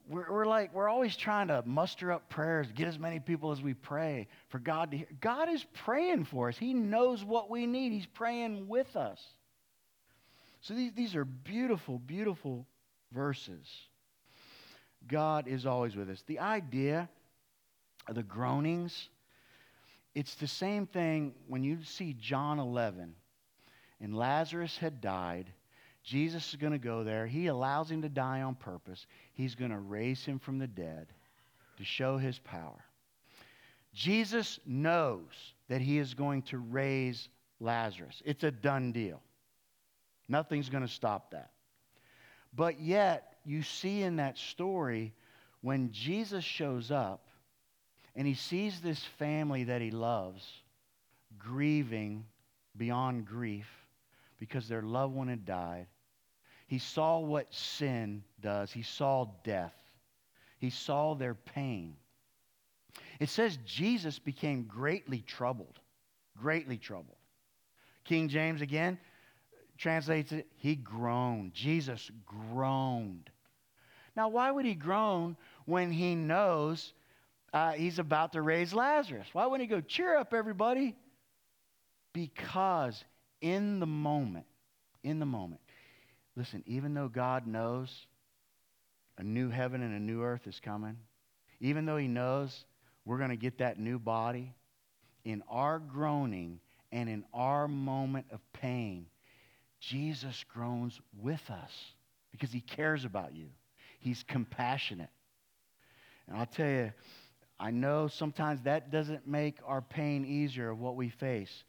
we're, 0.08 0.30
we're 0.30 0.46
like, 0.46 0.74
we're 0.74 0.88
always 0.88 1.16
trying 1.16 1.48
to 1.48 1.62
muster 1.66 2.12
up 2.12 2.28
prayers, 2.28 2.66
get 2.74 2.88
as 2.88 2.98
many 2.98 3.20
people 3.20 3.52
as 3.52 3.60
we 3.60 3.74
pray 3.74 4.28
for 4.48 4.58
God 4.58 4.90
to 4.92 4.98
hear. 4.98 5.06
God 5.20 5.48
is 5.48 5.64
praying 5.84 6.24
for 6.24 6.48
us. 6.48 6.56
He 6.56 6.74
knows 6.74 7.24
what 7.24 7.50
we 7.50 7.66
need, 7.66 7.92
He's 7.92 8.06
praying 8.06 8.68
with 8.68 8.96
us. 8.96 9.20
So 10.60 10.74
these, 10.74 10.92
these 10.94 11.14
are 11.14 11.24
beautiful, 11.24 11.98
beautiful 11.98 12.66
verses. 13.12 13.66
God 15.06 15.46
is 15.46 15.66
always 15.66 15.94
with 15.94 16.10
us. 16.10 16.22
The 16.26 16.40
idea 16.40 17.08
of 18.08 18.14
the 18.14 18.22
groanings, 18.22 19.08
it's 20.14 20.34
the 20.34 20.48
same 20.48 20.86
thing 20.86 21.34
when 21.46 21.62
you 21.62 21.78
see 21.84 22.14
John 22.14 22.58
11 22.58 23.14
and 24.00 24.16
Lazarus 24.16 24.78
had 24.78 25.00
died 25.00 25.52
Jesus 26.06 26.50
is 26.50 26.56
going 26.56 26.72
to 26.72 26.78
go 26.78 27.02
there. 27.02 27.26
He 27.26 27.48
allows 27.48 27.90
him 27.90 28.02
to 28.02 28.08
die 28.08 28.42
on 28.42 28.54
purpose. 28.54 29.06
He's 29.34 29.56
going 29.56 29.72
to 29.72 29.78
raise 29.80 30.24
him 30.24 30.38
from 30.38 30.58
the 30.58 30.68
dead 30.68 31.08
to 31.78 31.84
show 31.84 32.16
his 32.16 32.38
power. 32.38 32.84
Jesus 33.92 34.60
knows 34.64 35.54
that 35.68 35.80
he 35.80 35.98
is 35.98 36.14
going 36.14 36.42
to 36.42 36.58
raise 36.58 37.28
Lazarus. 37.58 38.22
It's 38.24 38.44
a 38.44 38.52
done 38.52 38.92
deal. 38.92 39.20
Nothing's 40.28 40.68
going 40.68 40.86
to 40.86 40.92
stop 40.92 41.32
that. 41.32 41.50
But 42.54 42.78
yet, 42.78 43.34
you 43.44 43.62
see 43.62 44.02
in 44.02 44.16
that 44.16 44.38
story 44.38 45.12
when 45.60 45.90
Jesus 45.90 46.44
shows 46.44 46.92
up 46.92 47.26
and 48.14 48.28
he 48.28 48.34
sees 48.34 48.80
this 48.80 49.02
family 49.18 49.64
that 49.64 49.80
he 49.80 49.90
loves 49.90 50.46
grieving 51.36 52.26
beyond 52.76 53.26
grief 53.26 53.66
because 54.38 54.68
their 54.68 54.82
loved 54.82 55.14
one 55.14 55.28
had 55.28 55.44
died. 55.44 55.86
He 56.66 56.78
saw 56.78 57.20
what 57.20 57.52
sin 57.54 58.24
does, 58.40 58.72
he 58.72 58.82
saw 58.82 59.26
death, 59.44 59.74
he 60.58 60.70
saw 60.70 61.14
their 61.14 61.34
pain. 61.34 61.96
It 63.20 63.28
says 63.28 63.58
Jesus 63.64 64.18
became 64.18 64.64
greatly 64.64 65.20
troubled. 65.20 65.78
Greatly 66.38 66.76
troubled. 66.76 67.16
King 68.04 68.28
James 68.28 68.60
again 68.60 68.98
translates 69.78 70.32
it, 70.32 70.46
he 70.56 70.74
groaned. 70.74 71.52
Jesus 71.52 72.10
groaned. 72.24 73.30
Now, 74.16 74.28
why 74.28 74.50
would 74.50 74.64
he 74.64 74.74
groan 74.74 75.36
when 75.66 75.90
he 75.90 76.14
knows 76.14 76.94
uh, 77.52 77.72
he's 77.72 77.98
about 77.98 78.32
to 78.32 78.42
raise 78.42 78.72
Lazarus? 78.72 79.26
Why 79.32 79.46
wouldn't 79.46 79.68
he 79.68 79.74
go, 79.74 79.80
cheer 79.80 80.16
up, 80.16 80.32
everybody? 80.32 80.96
Because 82.12 83.04
in 83.40 83.80
the 83.80 83.86
moment, 83.86 84.46
in 85.02 85.18
the 85.18 85.26
moment, 85.26 85.60
Listen, 86.36 86.62
even 86.66 86.92
though 86.92 87.08
God 87.08 87.46
knows 87.46 88.06
a 89.16 89.22
new 89.22 89.48
heaven 89.48 89.82
and 89.82 89.96
a 89.96 90.00
new 90.00 90.22
earth 90.22 90.46
is 90.46 90.60
coming, 90.60 90.98
even 91.60 91.86
though 91.86 91.96
He 91.96 92.08
knows 92.08 92.64
we're 93.06 93.16
going 93.16 93.30
to 93.30 93.36
get 93.36 93.58
that 93.58 93.78
new 93.78 93.98
body, 93.98 94.54
in 95.24 95.42
our 95.48 95.78
groaning 95.78 96.60
and 96.92 97.08
in 97.08 97.24
our 97.32 97.66
moment 97.66 98.26
of 98.30 98.40
pain, 98.52 99.06
Jesus 99.80 100.44
groans 100.52 101.00
with 101.18 101.50
us 101.50 101.72
because 102.30 102.52
He 102.52 102.60
cares 102.60 103.06
about 103.06 103.34
you. 103.34 103.48
He's 103.98 104.22
compassionate. 104.22 105.10
And 106.28 106.36
I'll 106.36 106.46
tell 106.46 106.68
you, 106.68 106.92
I 107.58 107.70
know 107.70 108.08
sometimes 108.08 108.60
that 108.62 108.90
doesn't 108.90 109.26
make 109.26 109.56
our 109.64 109.80
pain 109.80 110.26
easier 110.26 110.68
of 110.68 110.78
what 110.78 110.96
we 110.96 111.08
face, 111.08 111.64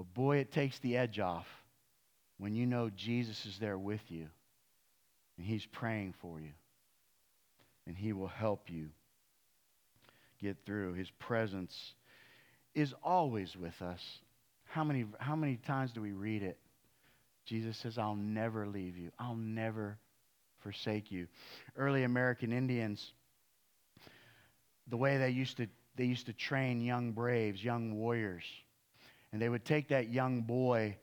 but 0.00 0.14
boy, 0.14 0.38
it 0.38 0.50
takes 0.50 0.78
the 0.78 0.96
edge 0.96 1.18
off 1.18 1.46
when 2.38 2.54
you 2.54 2.64
know 2.64 2.88
Jesus 2.88 3.44
is 3.44 3.58
there 3.58 3.76
with 3.76 4.00
you 4.08 4.28
and 5.36 5.46
he's 5.46 5.66
praying 5.66 6.14
for 6.22 6.40
you 6.40 6.52
and 7.86 7.94
he 7.94 8.14
will 8.14 8.26
help 8.26 8.70
you 8.70 8.88
get 10.40 10.56
through. 10.64 10.94
His 10.94 11.10
presence 11.18 11.92
is 12.74 12.94
always 13.04 13.54
with 13.58 13.82
us. 13.82 14.00
How 14.64 14.84
many, 14.84 15.04
how 15.18 15.36
many 15.36 15.56
times 15.56 15.92
do 15.92 16.00
we 16.00 16.12
read 16.12 16.42
it? 16.42 16.56
Jesus 17.44 17.76
says, 17.76 17.98
I'll 17.98 18.14
never 18.16 18.66
leave 18.66 18.96
you. 18.96 19.10
I'll 19.18 19.36
never 19.36 19.98
forsake 20.60 21.12
you. 21.12 21.26
Early 21.76 22.04
American 22.04 22.54
Indians, 22.54 23.12
the 24.88 24.96
way 24.96 25.18
they 25.18 25.28
used 25.28 25.58
to, 25.58 25.66
they 25.96 26.06
used 26.06 26.24
to 26.24 26.32
train 26.32 26.80
young 26.80 27.12
braves, 27.12 27.62
young 27.62 27.98
warriors, 27.98 28.44
and 29.32 29.40
they 29.40 29.48
would 29.48 29.64
take 29.64 29.88
that 29.88 30.08
young 30.08 30.42
boy 30.42 30.96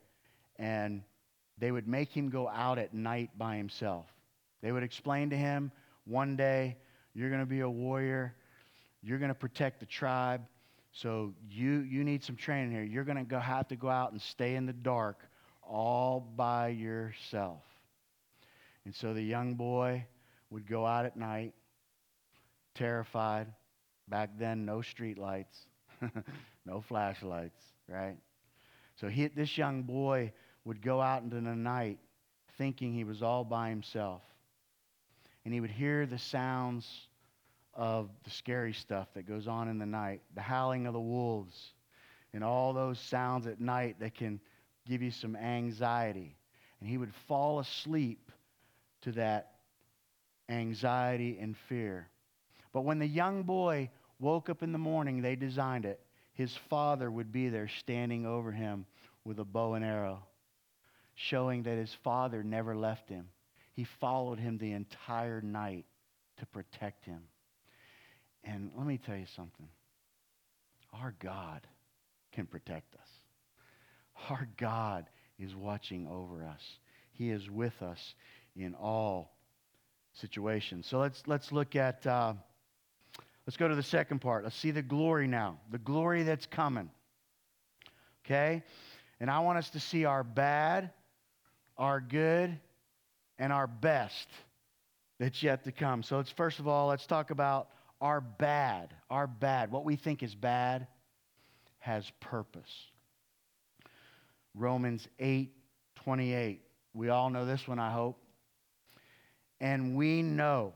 and 0.57 1.03
they 1.57 1.71
would 1.71 1.87
make 1.87 2.09
him 2.09 2.29
go 2.29 2.47
out 2.47 2.77
at 2.77 2.93
night 2.93 3.31
by 3.37 3.57
himself. 3.57 4.05
They 4.61 4.71
would 4.71 4.83
explain 4.83 5.29
to 5.29 5.37
him 5.37 5.71
one 6.05 6.35
day, 6.35 6.77
you're 7.13 7.29
going 7.29 7.41
to 7.41 7.47
be 7.47 7.61
a 7.61 7.69
warrior, 7.69 8.35
you're 9.01 9.17
going 9.17 9.29
to 9.29 9.35
protect 9.35 9.79
the 9.79 9.85
tribe, 9.85 10.41
so 10.91 11.33
you, 11.49 11.81
you 11.81 12.03
need 12.03 12.23
some 12.23 12.35
training 12.35 12.71
here. 12.71 12.83
You're 12.83 13.03
going 13.03 13.17
to 13.17 13.23
go, 13.23 13.39
have 13.39 13.67
to 13.67 13.75
go 13.75 13.89
out 13.89 14.11
and 14.11 14.21
stay 14.21 14.55
in 14.55 14.65
the 14.65 14.73
dark 14.73 15.19
all 15.61 16.19
by 16.19 16.69
yourself. 16.69 17.61
And 18.85 18.95
so 18.95 19.13
the 19.13 19.21
young 19.21 19.55
boy 19.55 20.05
would 20.49 20.67
go 20.67 20.85
out 20.85 21.05
at 21.05 21.17
night, 21.17 21.53
terrified. 22.73 23.47
Back 24.07 24.31
then, 24.39 24.65
no 24.65 24.81
street 24.81 25.17
lights, 25.17 25.67
no 26.65 26.81
flashlights, 26.81 27.61
right? 27.87 28.17
So 28.99 29.07
he, 29.07 29.27
this 29.27 29.57
young 29.57 29.83
boy 29.83 30.31
would 30.65 30.81
go 30.81 31.01
out 31.01 31.23
into 31.23 31.35
the 31.35 31.55
night 31.55 31.99
thinking 32.57 32.93
he 32.93 33.03
was 33.03 33.21
all 33.21 33.43
by 33.43 33.69
himself. 33.69 34.21
And 35.45 35.53
he 35.53 35.61
would 35.61 35.71
hear 35.71 36.05
the 36.05 36.17
sounds 36.17 37.07
of 37.73 38.09
the 38.23 38.31
scary 38.31 38.73
stuff 38.73 39.07
that 39.13 39.27
goes 39.27 39.47
on 39.47 39.69
in 39.69 39.77
the 39.77 39.85
night, 39.85 40.21
the 40.35 40.41
howling 40.41 40.87
of 40.87 40.93
the 40.93 40.99
wolves, 40.99 41.73
and 42.33 42.43
all 42.43 42.73
those 42.73 42.99
sounds 42.99 43.47
at 43.47 43.61
night 43.61 43.99
that 43.99 44.15
can 44.15 44.39
give 44.85 45.01
you 45.01 45.11
some 45.11 45.35
anxiety. 45.35 46.35
And 46.79 46.89
he 46.89 46.97
would 46.97 47.13
fall 47.27 47.59
asleep 47.59 48.31
to 49.01 49.11
that 49.13 49.53
anxiety 50.49 51.37
and 51.39 51.55
fear. 51.69 52.09
But 52.73 52.81
when 52.81 52.99
the 52.99 53.07
young 53.07 53.43
boy 53.43 53.89
woke 54.19 54.49
up 54.49 54.63
in 54.63 54.71
the 54.71 54.77
morning, 54.77 55.21
they 55.21 55.35
designed 55.35 55.85
it. 55.85 55.99
His 56.37 56.55
father 56.69 57.09
would 57.09 57.31
be 57.31 57.49
there 57.49 57.67
standing 57.79 58.27
over 58.27 58.51
him 58.51 58.85
with 59.25 59.39
a 59.39 59.43
bow 59.43 59.73
and 59.73 59.83
arrow 59.83 60.21
showing 61.15 61.63
that 61.63 61.79
his 61.79 61.91
father 62.03 62.43
never 62.43 62.75
left 62.75 63.09
him. 63.09 63.29
He 63.73 63.87
followed 63.99 64.37
him 64.37 64.59
the 64.59 64.73
entire 64.73 65.41
night 65.41 65.85
to 66.37 66.45
protect 66.45 67.05
him. 67.05 67.23
And 68.43 68.69
let 68.77 68.85
me 68.85 68.99
tell 69.03 69.15
you 69.15 69.25
something 69.35 69.67
our 70.93 71.15
God 71.19 71.65
can 72.33 72.45
protect 72.45 72.93
us, 72.93 73.09
our 74.29 74.47
God 74.57 75.09
is 75.39 75.55
watching 75.55 76.07
over 76.07 76.45
us, 76.45 76.61
He 77.13 77.31
is 77.31 77.49
with 77.49 77.81
us 77.81 78.13
in 78.55 78.75
all 78.75 79.35
situations. 80.21 80.85
So 80.87 80.99
let's, 80.99 81.23
let's 81.25 81.51
look 81.51 81.75
at. 81.75 82.05
Uh, 82.05 82.33
Let's 83.47 83.57
go 83.57 83.67
to 83.67 83.75
the 83.75 83.81
second 83.81 84.19
part. 84.19 84.43
Let's 84.43 84.55
see 84.55 84.71
the 84.71 84.83
glory 84.83 85.27
now, 85.27 85.57
the 85.71 85.79
glory 85.79 86.21
that's 86.23 86.45
coming. 86.45 86.91
Okay? 88.25 88.61
And 89.19 89.31
I 89.31 89.39
want 89.39 89.57
us 89.57 89.71
to 89.71 89.79
see 89.79 90.05
our 90.05 90.23
bad 90.23 90.91
our 91.77 92.01
good, 92.01 92.57
and 93.37 93.53
our 93.53 93.67
best 93.67 94.27
that's 95.19 95.43
yet 95.43 95.63
to 95.65 95.71
come. 95.71 96.03
So 96.03 96.17
let's 96.17 96.31
first 96.31 96.59
of 96.59 96.67
all, 96.67 96.87
let's 96.87 97.05
talk 97.05 97.29
about 97.29 97.69
our 98.01 98.21
bad. 98.21 98.93
Our 99.09 99.27
bad. 99.27 99.71
What 99.71 99.85
we 99.85 99.95
think 99.95 100.23
is 100.23 100.33
bad 100.35 100.87
has 101.79 102.11
purpose. 102.19 102.71
Romans 104.55 105.07
8 105.19 105.51
28. 105.95 106.61
We 106.93 107.09
all 107.09 107.29
know 107.29 107.45
this 107.45 107.67
one, 107.67 107.79
I 107.79 107.91
hope. 107.91 108.19
And 109.59 109.95
we 109.95 110.21
know 110.21 110.73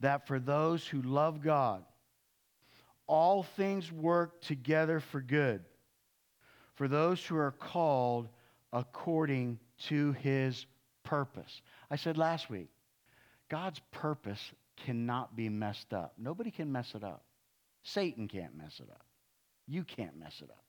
that 0.00 0.26
for 0.26 0.38
those 0.38 0.86
who 0.86 1.02
love 1.02 1.42
God, 1.42 1.84
all 3.06 3.42
things 3.42 3.90
work 3.90 4.40
together 4.42 5.00
for 5.00 5.20
good. 5.20 5.64
For 6.74 6.88
those 6.88 7.24
who 7.24 7.36
are 7.36 7.52
called 7.52 8.28
according 8.72 9.58
to 9.86 10.12
his 10.12 10.66
purpose. 11.02 11.62
I 11.90 11.96
said 11.96 12.18
last 12.18 12.50
week, 12.50 12.68
God's 13.48 13.80
purpose 13.90 14.40
cannot 14.84 15.34
be 15.34 15.48
messed 15.48 15.92
up. 15.92 16.12
Nobody 16.18 16.50
can 16.50 16.70
mess 16.70 16.94
it 16.94 17.02
up. 17.02 17.24
Satan 17.82 18.28
can't 18.28 18.56
mess 18.56 18.80
it 18.80 18.90
up. 18.90 19.04
You 19.66 19.84
can't 19.84 20.18
mess 20.18 20.40
it 20.42 20.50
up. 20.50 20.64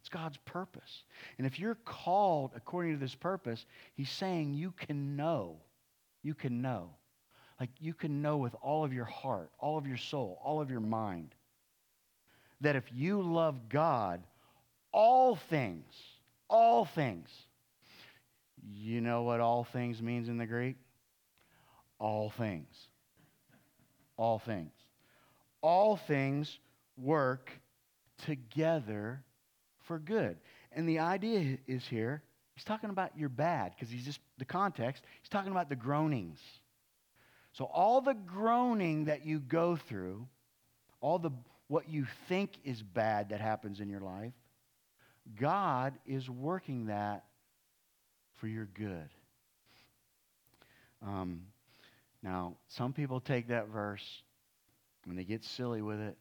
It's 0.00 0.08
God's 0.08 0.38
purpose. 0.38 1.04
And 1.38 1.46
if 1.46 1.58
you're 1.58 1.76
called 1.84 2.52
according 2.56 2.94
to 2.94 2.98
this 2.98 3.14
purpose, 3.14 3.64
he's 3.94 4.10
saying 4.10 4.54
you 4.54 4.72
can 4.72 5.16
know. 5.16 5.58
You 6.22 6.34
can 6.34 6.62
know. 6.62 6.90
Like 7.60 7.70
you 7.78 7.94
can 7.94 8.22
know 8.22 8.38
with 8.38 8.56
all 8.62 8.84
of 8.84 8.92
your 8.92 9.04
heart, 9.04 9.52
all 9.60 9.78
of 9.78 9.86
your 9.86 9.98
soul, 9.98 10.40
all 10.42 10.60
of 10.60 10.70
your 10.70 10.80
mind 10.80 11.34
that 12.62 12.74
if 12.74 12.84
you 12.92 13.22
love 13.22 13.68
God, 13.68 14.22
all 14.92 15.36
things 15.36 15.94
all 16.50 16.84
things. 16.84 17.30
You 18.74 19.00
know 19.00 19.22
what 19.22 19.40
all 19.40 19.64
things 19.64 20.02
means 20.02 20.28
in 20.28 20.36
the 20.36 20.46
Greek? 20.46 20.76
All 21.98 22.30
things. 22.30 22.88
all 24.16 24.38
things. 24.38 24.72
All 25.62 25.96
things 25.96 26.58
work 26.98 27.50
together 28.26 29.22
for 29.84 29.98
good. 29.98 30.36
And 30.72 30.86
the 30.86 30.98
idea 30.98 31.56
is 31.66 31.86
here, 31.86 32.22
he's 32.54 32.64
talking 32.64 32.90
about 32.90 33.16
your 33.16 33.30
bad, 33.30 33.72
because 33.74 33.90
he's 33.90 34.04
just, 34.04 34.20
the 34.36 34.44
context, 34.44 35.04
he's 35.22 35.30
talking 35.30 35.52
about 35.52 35.70
the 35.70 35.76
groanings. 35.76 36.38
So 37.52 37.64
all 37.64 38.00
the 38.00 38.14
groaning 38.14 39.06
that 39.06 39.26
you 39.26 39.40
go 39.40 39.76
through, 39.76 40.26
all 41.00 41.18
the 41.18 41.30
what 41.68 41.88
you 41.88 42.06
think 42.28 42.58
is 42.64 42.82
bad 42.82 43.28
that 43.28 43.40
happens 43.40 43.80
in 43.80 43.88
your 43.88 44.00
life, 44.00 44.32
God 45.38 45.94
is 46.04 46.28
working 46.28 46.86
that 46.86 47.24
for 48.34 48.48
your 48.48 48.66
good. 48.74 49.08
Um, 51.02 51.42
now, 52.22 52.56
some 52.68 52.92
people 52.92 53.20
take 53.20 53.48
that 53.48 53.68
verse 53.68 54.22
and 55.08 55.16
they 55.16 55.24
get 55.24 55.44
silly 55.44 55.80
with 55.80 56.00
it 56.00 56.16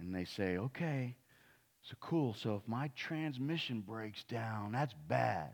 and 0.00 0.14
they 0.14 0.24
say, 0.24 0.58
okay, 0.58 1.16
so 1.82 1.94
cool. 2.00 2.34
So 2.34 2.56
if 2.56 2.68
my 2.68 2.90
transmission 2.96 3.80
breaks 3.80 4.24
down, 4.24 4.72
that's 4.72 4.94
bad. 5.08 5.50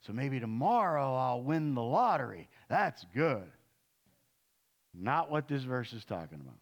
So 0.00 0.12
maybe 0.12 0.40
tomorrow 0.40 1.14
I'll 1.14 1.42
win 1.42 1.74
the 1.74 1.82
lottery. 1.82 2.48
That's 2.68 3.04
good. 3.14 3.50
Not 4.94 5.30
what 5.30 5.48
this 5.48 5.62
verse 5.62 5.92
is 5.92 6.04
talking 6.04 6.40
about. 6.40 6.58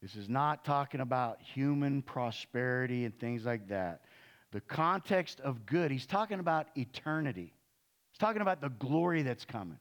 This 0.00 0.14
is 0.14 0.28
not 0.28 0.64
talking 0.64 1.00
about 1.00 1.42
human 1.42 2.02
prosperity 2.02 3.04
and 3.04 3.18
things 3.18 3.44
like 3.44 3.68
that. 3.68 4.02
The 4.52 4.60
context 4.60 5.40
of 5.40 5.66
good, 5.66 5.90
he's 5.90 6.06
talking 6.06 6.40
about 6.40 6.68
eternity. 6.74 7.52
He's 8.12 8.18
talking 8.18 8.42
about 8.42 8.60
the 8.60 8.70
glory 8.70 9.22
that's 9.22 9.44
coming. 9.44 9.78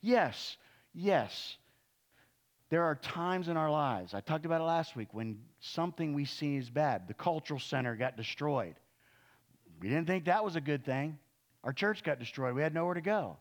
Yes, 0.00 0.56
yes, 0.94 1.56
there 2.70 2.84
are 2.84 2.96
times 2.96 3.48
in 3.48 3.56
our 3.56 3.70
lives, 3.70 4.14
I 4.14 4.20
talked 4.20 4.44
about 4.44 4.60
it 4.60 4.64
last 4.64 4.94
week, 4.94 5.08
when 5.12 5.38
something 5.60 6.14
we 6.14 6.24
see 6.24 6.56
is 6.56 6.68
bad. 6.68 7.08
The 7.08 7.14
cultural 7.14 7.60
center 7.60 7.96
got 7.96 8.16
destroyed. 8.16 8.74
We 9.80 9.88
didn't 9.88 10.06
think 10.06 10.26
that 10.26 10.44
was 10.44 10.56
a 10.56 10.60
good 10.60 10.84
thing. 10.84 11.18
Our 11.64 11.72
church 11.72 12.02
got 12.02 12.18
destroyed. 12.18 12.54
We 12.54 12.62
had 12.62 12.74
nowhere 12.74 12.94
to 12.94 13.00
go. 13.00 13.38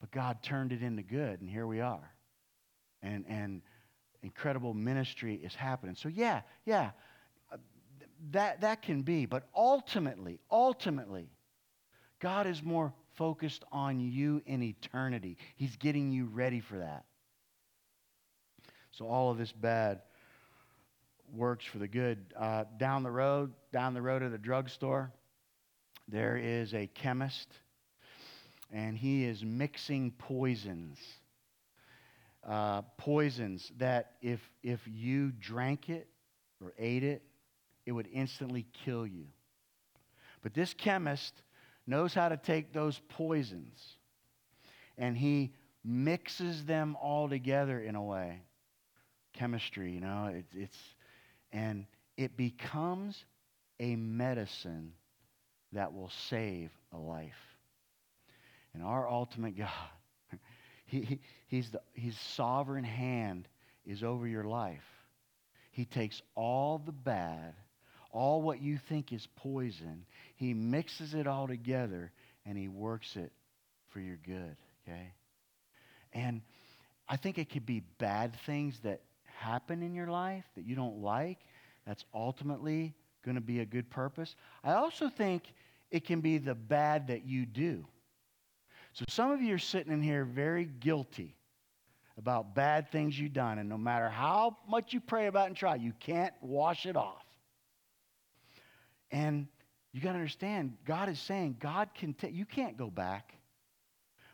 But 0.00 0.10
God 0.10 0.42
turned 0.42 0.72
it 0.72 0.82
into 0.82 1.02
good, 1.02 1.40
and 1.40 1.48
here 1.48 1.66
we 1.66 1.80
are. 1.80 2.13
And, 3.04 3.24
and 3.28 3.60
incredible 4.22 4.72
ministry 4.72 5.34
is 5.34 5.54
happening. 5.54 5.94
So, 5.94 6.08
yeah, 6.08 6.40
yeah, 6.64 6.90
that, 8.30 8.62
that 8.62 8.82
can 8.82 9.02
be. 9.02 9.26
But 9.26 9.46
ultimately, 9.54 10.40
ultimately, 10.50 11.28
God 12.20 12.46
is 12.46 12.62
more 12.62 12.94
focused 13.16 13.64
on 13.70 14.00
you 14.00 14.42
in 14.46 14.62
eternity. 14.62 15.36
He's 15.56 15.76
getting 15.76 16.10
you 16.10 16.24
ready 16.24 16.60
for 16.60 16.78
that. 16.78 17.04
So 18.92 19.06
all 19.06 19.30
of 19.30 19.38
this 19.38 19.52
bad 19.52 20.00
works 21.32 21.64
for 21.64 21.78
the 21.78 21.88
good. 21.88 22.32
Uh, 22.36 22.64
down 22.78 23.02
the 23.02 23.10
road, 23.10 23.52
down 23.72 23.92
the 23.92 24.02
road 24.02 24.22
at 24.22 24.30
the 24.30 24.38
drugstore, 24.38 25.12
there 26.08 26.36
is 26.36 26.74
a 26.74 26.86
chemist, 26.86 27.48
and 28.72 28.96
he 28.96 29.24
is 29.24 29.42
mixing 29.44 30.12
poisons. 30.12 30.98
Uh, 32.46 32.82
poisons 32.98 33.72
that 33.78 34.12
if, 34.20 34.40
if 34.62 34.80
you 34.86 35.32
drank 35.32 35.88
it 35.88 36.06
or 36.62 36.74
ate 36.78 37.02
it, 37.02 37.22
it 37.86 37.92
would 37.92 38.08
instantly 38.12 38.66
kill 38.84 39.06
you. 39.06 39.24
But 40.42 40.52
this 40.52 40.74
chemist 40.74 41.32
knows 41.86 42.12
how 42.12 42.28
to 42.28 42.36
take 42.36 42.72
those 42.72 43.00
poisons 43.08 43.96
and 44.96 45.16
he 45.16 45.52
mixes 45.84 46.64
them 46.64 46.96
all 47.00 47.28
together 47.28 47.80
in 47.80 47.94
a 47.94 48.02
way. 48.02 48.42
Chemistry, 49.32 49.92
you 49.92 50.00
know, 50.00 50.30
it, 50.32 50.44
it's, 50.52 50.78
and 51.52 51.86
it 52.16 52.36
becomes 52.36 53.24
a 53.80 53.96
medicine 53.96 54.92
that 55.72 55.92
will 55.92 56.10
save 56.28 56.70
a 56.92 56.98
life. 56.98 57.32
And 58.72 58.82
our 58.82 59.08
ultimate 59.08 59.56
God, 59.58 59.68
he, 60.94 61.02
he, 61.02 61.20
he's 61.48 61.70
the, 61.70 61.80
his 61.92 62.18
sovereign 62.18 62.84
hand 62.84 63.48
is 63.84 64.02
over 64.02 64.26
your 64.26 64.44
life. 64.44 64.84
He 65.70 65.84
takes 65.84 66.22
all 66.34 66.78
the 66.78 66.92
bad 66.92 67.54
all 68.14 68.40
what 68.40 68.62
you 68.62 68.78
think 68.78 69.12
is 69.12 69.26
poison, 69.36 70.06
he 70.36 70.54
mixes 70.54 71.14
it 71.14 71.26
all 71.26 71.48
together 71.48 72.12
and 72.46 72.56
he 72.56 72.68
works 72.68 73.16
it 73.16 73.32
for 73.88 73.98
your 73.98 74.16
good, 74.24 74.56
okay? 74.88 75.12
And 76.12 76.40
I 77.08 77.16
think 77.16 77.38
it 77.38 77.50
could 77.50 77.66
be 77.66 77.82
bad 77.98 78.36
things 78.46 78.78
that 78.84 79.00
happen 79.24 79.82
in 79.82 79.94
your 79.94 80.06
life 80.06 80.44
that 80.54 80.64
you 80.64 80.76
don't 80.76 81.02
like 81.02 81.38
that's 81.84 82.04
ultimately 82.14 82.94
going 83.24 83.34
to 83.34 83.40
be 83.40 83.58
a 83.60 83.66
good 83.66 83.90
purpose. 83.90 84.36
I 84.62 84.74
also 84.74 85.08
think 85.08 85.52
it 85.90 86.04
can 86.04 86.20
be 86.20 86.38
the 86.38 86.54
bad 86.54 87.08
that 87.08 87.26
you 87.26 87.46
do. 87.46 87.84
So 88.94 89.04
some 89.08 89.32
of 89.32 89.42
you 89.42 89.54
are 89.54 89.58
sitting 89.58 89.92
in 89.92 90.00
here 90.00 90.24
very 90.24 90.64
guilty 90.64 91.36
about 92.16 92.54
bad 92.54 92.92
things 92.92 93.18
you've 93.18 93.32
done, 93.32 93.58
and 93.58 93.68
no 93.68 93.76
matter 93.76 94.08
how 94.08 94.56
much 94.68 94.92
you 94.92 95.00
pray 95.00 95.26
about 95.26 95.48
and 95.48 95.56
try, 95.56 95.74
you 95.74 95.92
can't 95.98 96.32
wash 96.40 96.86
it 96.86 96.96
off. 96.96 97.24
And 99.10 99.48
you 99.92 100.00
got 100.00 100.12
to 100.12 100.18
understand, 100.18 100.76
God 100.86 101.08
is 101.08 101.18
saying, 101.18 101.56
God 101.58 101.88
can 101.92 102.14
take, 102.14 102.32
you 102.32 102.44
can't 102.44 102.76
go 102.76 102.88
back. 102.88 103.34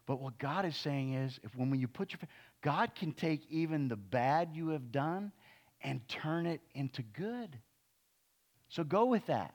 But 0.04 0.20
what 0.20 0.38
God 0.38 0.66
is 0.66 0.76
saying 0.76 1.14
is, 1.14 1.40
if 1.42 1.56
when 1.56 1.74
you 1.80 1.88
put 1.88 2.12
your, 2.12 2.20
God 2.60 2.94
can 2.94 3.12
take 3.12 3.50
even 3.50 3.88
the 3.88 3.96
bad 3.96 4.50
you 4.52 4.68
have 4.68 4.92
done 4.92 5.32
and 5.82 6.06
turn 6.06 6.44
it 6.44 6.60
into 6.74 7.00
good. 7.00 7.56
So 8.68 8.84
go 8.84 9.06
with 9.06 9.24
that. 9.26 9.54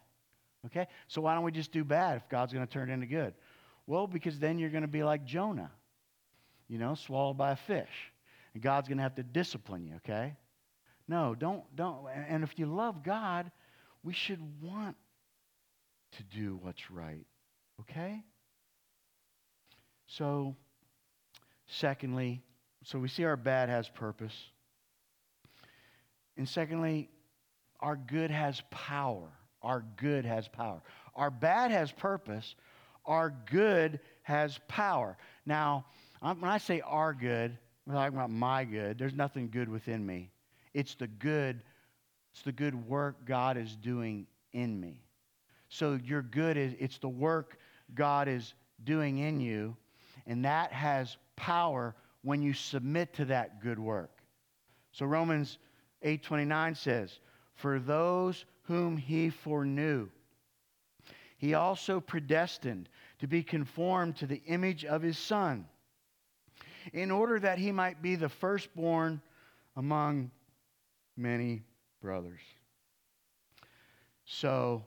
Okay? 0.65 0.87
So 1.07 1.21
why 1.21 1.35
don't 1.35 1.43
we 1.43 1.51
just 1.51 1.71
do 1.71 1.83
bad 1.83 2.17
if 2.17 2.27
God's 2.27 2.53
going 2.53 2.65
to 2.65 2.71
turn 2.73 2.89
it 2.89 2.93
into 2.93 3.05
good? 3.05 3.35
Well, 3.87 4.07
because 4.07 4.39
then 4.39 4.57
you're 4.57 4.69
going 4.69 4.81
to 4.81 4.87
be 4.87 5.03
like 5.03 5.25
Jonah, 5.25 5.71
you 6.67 6.77
know, 6.77 6.95
swallowed 6.95 7.37
by 7.37 7.51
a 7.51 7.55
fish. 7.55 8.11
And 8.53 8.63
God's 8.63 8.87
going 8.87 8.97
to 8.97 9.03
have 9.03 9.15
to 9.15 9.23
discipline 9.23 9.85
you, 9.85 9.95
okay? 9.97 10.35
No, 11.07 11.35
don't, 11.35 11.63
don't. 11.75 12.07
And 12.29 12.43
if 12.43 12.57
you 12.57 12.65
love 12.65 13.03
God, 13.03 13.51
we 14.03 14.13
should 14.13 14.39
want 14.61 14.95
to 16.13 16.23
do 16.23 16.57
what's 16.61 16.89
right. 16.89 17.25
Okay? 17.81 18.23
So, 20.07 20.55
secondly, 21.67 22.41
so 22.83 22.99
we 22.99 23.07
see 23.07 23.23
our 23.23 23.37
bad 23.37 23.69
has 23.69 23.89
purpose. 23.89 24.35
And 26.37 26.47
secondly, 26.47 27.09
our 27.79 27.95
good 27.95 28.31
has 28.31 28.61
power. 28.71 29.29
Our 29.61 29.83
good 29.97 30.25
has 30.25 30.47
power. 30.47 30.81
Our 31.15 31.31
bad 31.31 31.71
has 31.71 31.91
purpose. 31.91 32.55
Our 33.05 33.33
good 33.51 33.99
has 34.23 34.59
power. 34.67 35.17
Now, 35.45 35.85
when 36.19 36.43
I 36.43 36.57
say 36.57 36.81
our 36.81 37.13
good, 37.13 37.57
I'm 37.87 37.93
talking 37.93 38.17
about 38.17 38.31
my 38.31 38.63
good. 38.63 38.97
There's 38.97 39.13
nothing 39.13 39.49
good 39.49 39.69
within 39.69 40.05
me. 40.05 40.31
It's 40.73 40.95
the 40.95 41.07
good, 41.07 41.61
it's 42.33 42.41
the 42.41 42.51
good 42.51 42.87
work 42.87 43.25
God 43.25 43.57
is 43.57 43.75
doing 43.75 44.25
in 44.53 44.79
me. 44.79 45.03
So 45.69 45.99
your 46.03 46.21
good 46.21 46.57
is 46.57 46.73
it's 46.79 46.97
the 46.97 47.09
work 47.09 47.57
God 47.93 48.27
is 48.27 48.53
doing 48.83 49.19
in 49.19 49.39
you, 49.39 49.75
and 50.25 50.43
that 50.45 50.71
has 50.71 51.17
power 51.35 51.95
when 52.23 52.41
you 52.41 52.53
submit 52.53 53.13
to 53.13 53.25
that 53.25 53.61
good 53.61 53.77
work. 53.77 54.21
So 54.91 55.05
Romans 55.05 55.59
8:29 56.01 56.75
says, 56.75 57.19
"For 57.53 57.79
those 57.79 58.45
whom 58.63 58.97
he 58.97 59.29
foreknew, 59.29 60.09
he 61.37 61.53
also 61.53 61.99
predestined 61.99 62.89
to 63.19 63.27
be 63.27 63.43
conformed 63.43 64.15
to 64.17 64.27
the 64.27 64.41
image 64.45 64.85
of 64.85 65.01
his 65.01 65.17
son, 65.17 65.67
in 66.93 67.11
order 67.11 67.39
that 67.39 67.57
he 67.57 67.71
might 67.71 68.01
be 68.01 68.15
the 68.15 68.29
firstborn 68.29 69.21
among 69.75 70.31
many 71.17 71.63
brothers." 72.01 72.41
So 74.25 74.85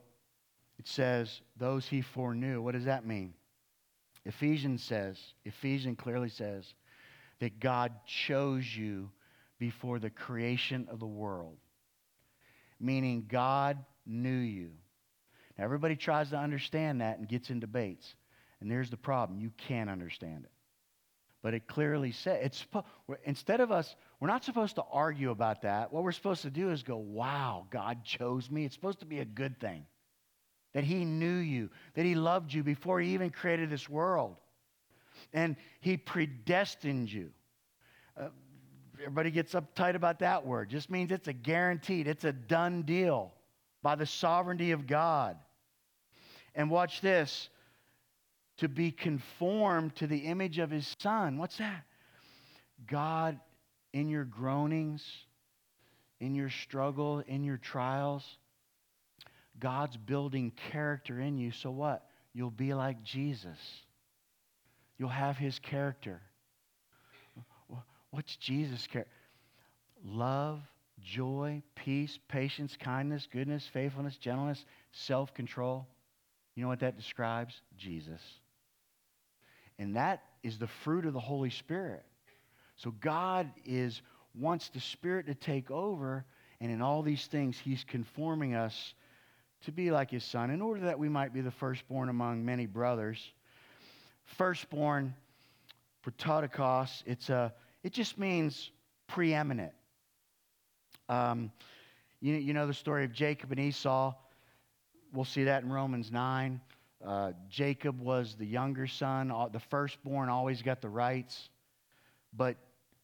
it 0.78 0.86
says, 0.88 1.40
those 1.56 1.86
he 1.86 2.00
foreknew. 2.00 2.62
What 2.62 2.72
does 2.72 2.84
that 2.84 3.06
mean? 3.06 3.34
Ephesians 4.24 4.82
says, 4.82 5.34
Ephesians 5.44 5.96
clearly 5.98 6.28
says 6.28 6.74
that 7.38 7.60
God 7.60 7.92
chose 8.06 8.76
you 8.76 9.10
before 9.58 9.98
the 9.98 10.10
creation 10.10 10.86
of 10.90 11.00
the 11.00 11.06
world, 11.06 11.56
meaning 12.78 13.26
God 13.28 13.84
knew 14.06 14.30
you. 14.30 14.72
Everybody 15.58 15.96
tries 15.96 16.30
to 16.30 16.36
understand 16.36 17.00
that 17.00 17.18
and 17.18 17.28
gets 17.28 17.50
in 17.50 17.60
debates. 17.60 18.14
And 18.60 18.70
there's 18.70 18.90
the 18.90 18.96
problem 18.96 19.40
you 19.40 19.52
can't 19.56 19.90
understand 19.90 20.44
it. 20.44 20.50
But 21.42 21.54
it 21.54 21.68
clearly 21.68 22.10
says, 22.12 22.38
it's, 22.42 22.66
instead 23.24 23.60
of 23.60 23.70
us, 23.70 23.94
we're 24.18 24.28
not 24.28 24.44
supposed 24.44 24.74
to 24.76 24.84
argue 24.90 25.30
about 25.30 25.62
that. 25.62 25.92
What 25.92 26.02
we're 26.02 26.12
supposed 26.12 26.42
to 26.42 26.50
do 26.50 26.70
is 26.70 26.82
go, 26.82 26.96
wow, 26.96 27.66
God 27.70 28.04
chose 28.04 28.50
me. 28.50 28.64
It's 28.64 28.74
supposed 28.74 29.00
to 29.00 29.06
be 29.06 29.20
a 29.20 29.24
good 29.24 29.60
thing 29.60 29.86
that 30.74 30.84
He 30.84 31.04
knew 31.04 31.36
you, 31.36 31.70
that 31.94 32.04
He 32.04 32.14
loved 32.14 32.52
you 32.52 32.64
before 32.64 33.00
He 33.00 33.14
even 33.14 33.30
created 33.30 33.70
this 33.70 33.88
world. 33.88 34.36
And 35.32 35.56
He 35.80 35.96
predestined 35.96 37.10
you. 37.10 37.30
Uh, 38.16 38.28
everybody 39.00 39.30
gets 39.30 39.54
uptight 39.54 39.94
about 39.94 40.18
that 40.18 40.44
word. 40.44 40.68
Just 40.68 40.90
means 40.90 41.12
it's 41.12 41.28
a 41.28 41.32
guaranteed, 41.32 42.08
it's 42.08 42.24
a 42.24 42.32
done 42.32 42.82
deal 42.82 43.32
by 43.80 43.94
the 43.94 44.06
sovereignty 44.06 44.72
of 44.72 44.88
God. 44.88 45.36
And 46.58 46.68
watch 46.68 47.00
this 47.00 47.48
to 48.58 48.68
be 48.68 48.90
conformed 48.90 49.94
to 49.96 50.08
the 50.08 50.18
image 50.18 50.58
of 50.58 50.70
his 50.70 50.94
son. 50.98 51.38
What's 51.38 51.56
that? 51.58 51.84
God, 52.86 53.38
in 53.92 54.08
your 54.08 54.24
groanings, 54.24 55.04
in 56.18 56.34
your 56.34 56.50
struggle, 56.50 57.22
in 57.28 57.44
your 57.44 57.58
trials, 57.58 58.24
God's 59.60 59.96
building 59.96 60.52
character 60.72 61.20
in 61.20 61.38
you. 61.38 61.52
So 61.52 61.70
what? 61.70 62.04
You'll 62.34 62.50
be 62.50 62.74
like 62.74 63.04
Jesus. 63.04 63.58
You'll 64.98 65.08
have 65.10 65.36
his 65.36 65.60
character. 65.60 66.20
What's 68.10 68.34
Jesus' 68.36 68.84
character? 68.88 69.12
Love, 70.04 70.60
joy, 71.00 71.62
peace, 71.76 72.18
patience, 72.26 72.76
kindness, 72.80 73.28
goodness, 73.30 73.68
faithfulness, 73.72 74.16
gentleness, 74.16 74.64
self 74.92 75.32
control. 75.34 75.86
You 76.58 76.64
know 76.64 76.70
what 76.70 76.80
that 76.80 76.96
describes? 76.96 77.54
Jesus. 77.76 78.20
And 79.78 79.94
that 79.94 80.24
is 80.42 80.58
the 80.58 80.66
fruit 80.66 81.06
of 81.06 81.12
the 81.12 81.20
Holy 81.20 81.50
Spirit. 81.50 82.04
So 82.74 82.90
God 83.00 83.48
is 83.64 84.02
wants 84.34 84.68
the 84.68 84.80
Spirit 84.80 85.26
to 85.26 85.36
take 85.36 85.70
over, 85.70 86.24
and 86.60 86.72
in 86.72 86.82
all 86.82 87.02
these 87.02 87.28
things, 87.28 87.56
He's 87.56 87.84
conforming 87.84 88.56
us 88.56 88.94
to 89.66 89.70
be 89.70 89.92
like 89.92 90.10
His 90.10 90.24
Son, 90.24 90.50
in 90.50 90.60
order 90.60 90.80
that 90.80 90.98
we 90.98 91.08
might 91.08 91.32
be 91.32 91.42
the 91.42 91.52
firstborn 91.52 92.08
among 92.08 92.44
many 92.44 92.66
brothers. 92.66 93.20
Firstborn, 94.24 95.14
prototokos, 96.02 97.04
it's 97.06 97.30
a, 97.30 97.54
it 97.84 97.92
just 97.92 98.18
means 98.18 98.72
preeminent. 99.06 99.74
Um, 101.08 101.52
you, 102.20 102.34
you 102.34 102.52
know 102.52 102.66
the 102.66 102.74
story 102.74 103.04
of 103.04 103.12
Jacob 103.12 103.52
and 103.52 103.60
Esau. 103.60 104.12
We'll 105.12 105.24
see 105.24 105.44
that 105.44 105.62
in 105.62 105.72
Romans 105.72 106.10
9. 106.12 106.60
Uh, 107.04 107.32
Jacob 107.48 108.00
was 108.00 108.34
the 108.34 108.44
younger 108.44 108.86
son, 108.86 109.28
the 109.52 109.60
firstborn 109.60 110.28
always 110.28 110.62
got 110.62 110.80
the 110.80 110.88
rights. 110.88 111.48
But, 112.36 112.56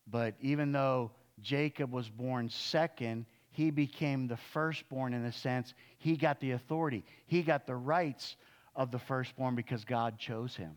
but 0.06 0.34
even 0.40 0.72
though 0.72 1.12
Jacob 1.40 1.92
was 1.92 2.08
born 2.08 2.48
second, 2.48 3.26
he 3.50 3.70
became 3.70 4.26
the 4.26 4.36
firstborn 4.36 5.14
in 5.14 5.24
a 5.24 5.32
sense. 5.32 5.74
He 5.98 6.16
got 6.16 6.40
the 6.40 6.52
authority, 6.52 7.04
he 7.26 7.42
got 7.42 7.66
the 7.66 7.76
rights 7.76 8.36
of 8.74 8.90
the 8.90 8.98
firstborn 8.98 9.54
because 9.54 9.84
God 9.84 10.18
chose 10.18 10.56
him. 10.56 10.76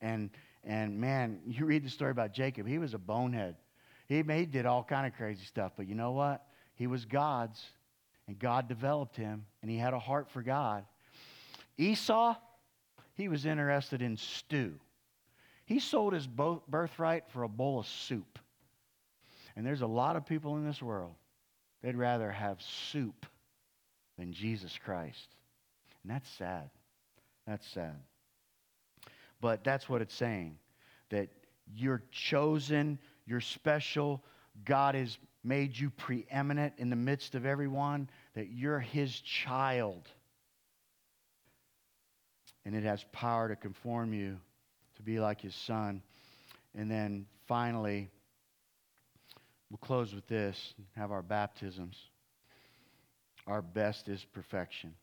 And, 0.00 0.30
and 0.64 0.98
man, 0.98 1.40
you 1.46 1.66
read 1.66 1.84
the 1.84 1.90
story 1.90 2.10
about 2.10 2.32
Jacob, 2.32 2.66
he 2.66 2.78
was 2.78 2.94
a 2.94 2.98
bonehead. 2.98 3.56
He, 4.08 4.22
he 4.22 4.46
did 4.46 4.66
all 4.66 4.82
kind 4.82 5.06
of 5.06 5.14
crazy 5.14 5.44
stuff, 5.44 5.72
but 5.76 5.86
you 5.86 5.94
know 5.94 6.12
what? 6.12 6.46
He 6.74 6.86
was 6.86 7.04
God's, 7.04 7.62
and 8.26 8.38
God 8.38 8.68
developed 8.68 9.16
him, 9.16 9.44
and 9.62 9.70
he 9.70 9.76
had 9.76 9.94
a 9.94 9.98
heart 9.98 10.30
for 10.30 10.42
God. 10.42 10.84
Esau, 11.76 12.34
he 13.14 13.28
was 13.28 13.46
interested 13.46 14.02
in 14.02 14.16
stew. 14.16 14.74
He 15.66 15.78
sold 15.78 16.12
his 16.12 16.26
birthright 16.26 17.24
for 17.30 17.42
a 17.42 17.48
bowl 17.48 17.80
of 17.80 17.86
soup. 17.86 18.38
And 19.56 19.64
there's 19.66 19.82
a 19.82 19.86
lot 19.86 20.16
of 20.16 20.26
people 20.26 20.56
in 20.56 20.66
this 20.66 20.82
world, 20.82 21.14
they'd 21.82 21.96
rather 21.96 22.30
have 22.30 22.60
soup 22.62 23.26
than 24.18 24.32
Jesus 24.32 24.78
Christ. 24.84 25.28
And 26.02 26.12
that's 26.12 26.28
sad. 26.30 26.70
That's 27.46 27.66
sad. 27.68 27.96
But 29.40 29.64
that's 29.64 29.88
what 29.88 30.02
it's 30.02 30.14
saying 30.14 30.56
that 31.10 31.28
you're 31.74 32.02
chosen, 32.10 32.98
you're 33.26 33.40
special, 33.40 34.24
God 34.64 34.94
has 34.94 35.18
made 35.44 35.76
you 35.76 35.90
preeminent 35.90 36.74
in 36.78 36.90
the 36.90 36.96
midst 36.96 37.34
of 37.34 37.44
everyone, 37.46 38.08
that 38.34 38.48
you're 38.50 38.80
his 38.80 39.12
child 39.20 40.08
and 42.64 42.74
it 42.74 42.84
has 42.84 43.04
power 43.12 43.48
to 43.48 43.56
conform 43.56 44.12
you 44.12 44.38
to 44.96 45.02
be 45.02 45.20
like 45.20 45.40
his 45.40 45.54
son. 45.54 46.02
And 46.74 46.90
then 46.90 47.26
finally, 47.46 48.08
we'll 49.70 49.78
close 49.78 50.14
with 50.14 50.26
this 50.26 50.74
have 50.96 51.12
our 51.12 51.22
baptisms. 51.22 51.96
Our 53.46 53.60
best 53.60 54.08
is 54.08 54.24
perfection. 54.32 54.94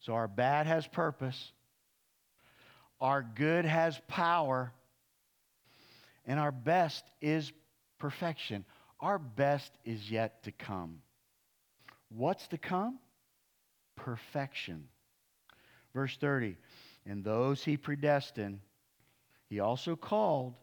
So 0.00 0.14
our 0.14 0.28
bad 0.28 0.66
has 0.66 0.86
purpose, 0.86 1.52
our 3.00 3.22
good 3.22 3.64
has 3.64 4.00
power, 4.08 4.72
and 6.26 6.38
our 6.38 6.52
best 6.52 7.04
is 7.20 7.52
perfection. 7.98 8.64
Our 9.00 9.18
best 9.18 9.72
is 9.84 10.10
yet 10.10 10.42
to 10.44 10.52
come. 10.52 11.00
What's 12.08 12.48
to 12.48 12.58
come? 12.58 12.98
Perfection. 13.96 14.88
Verse 15.94 16.16
30 16.16 16.56
And 17.06 17.24
those 17.24 17.62
he 17.62 17.76
predestined, 17.76 18.60
he 19.48 19.60
also 19.60 19.96
called. 19.96 20.54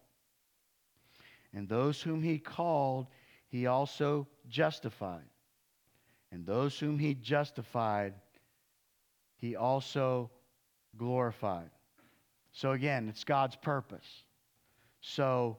And 1.54 1.70
those 1.70 2.02
whom 2.02 2.22
he 2.22 2.38
called, 2.38 3.08
he 3.48 3.68
also 3.68 4.28
justified. 4.50 5.24
And 6.32 6.46
those 6.46 6.78
whom 6.78 7.00
he 7.00 7.14
justified, 7.14 8.14
he 9.38 9.56
also 9.56 10.30
glorified. 10.98 11.70
So 12.52 12.72
again, 12.72 13.08
it's 13.08 13.24
God's 13.24 13.56
purpose. 13.56 14.24
So 15.00 15.58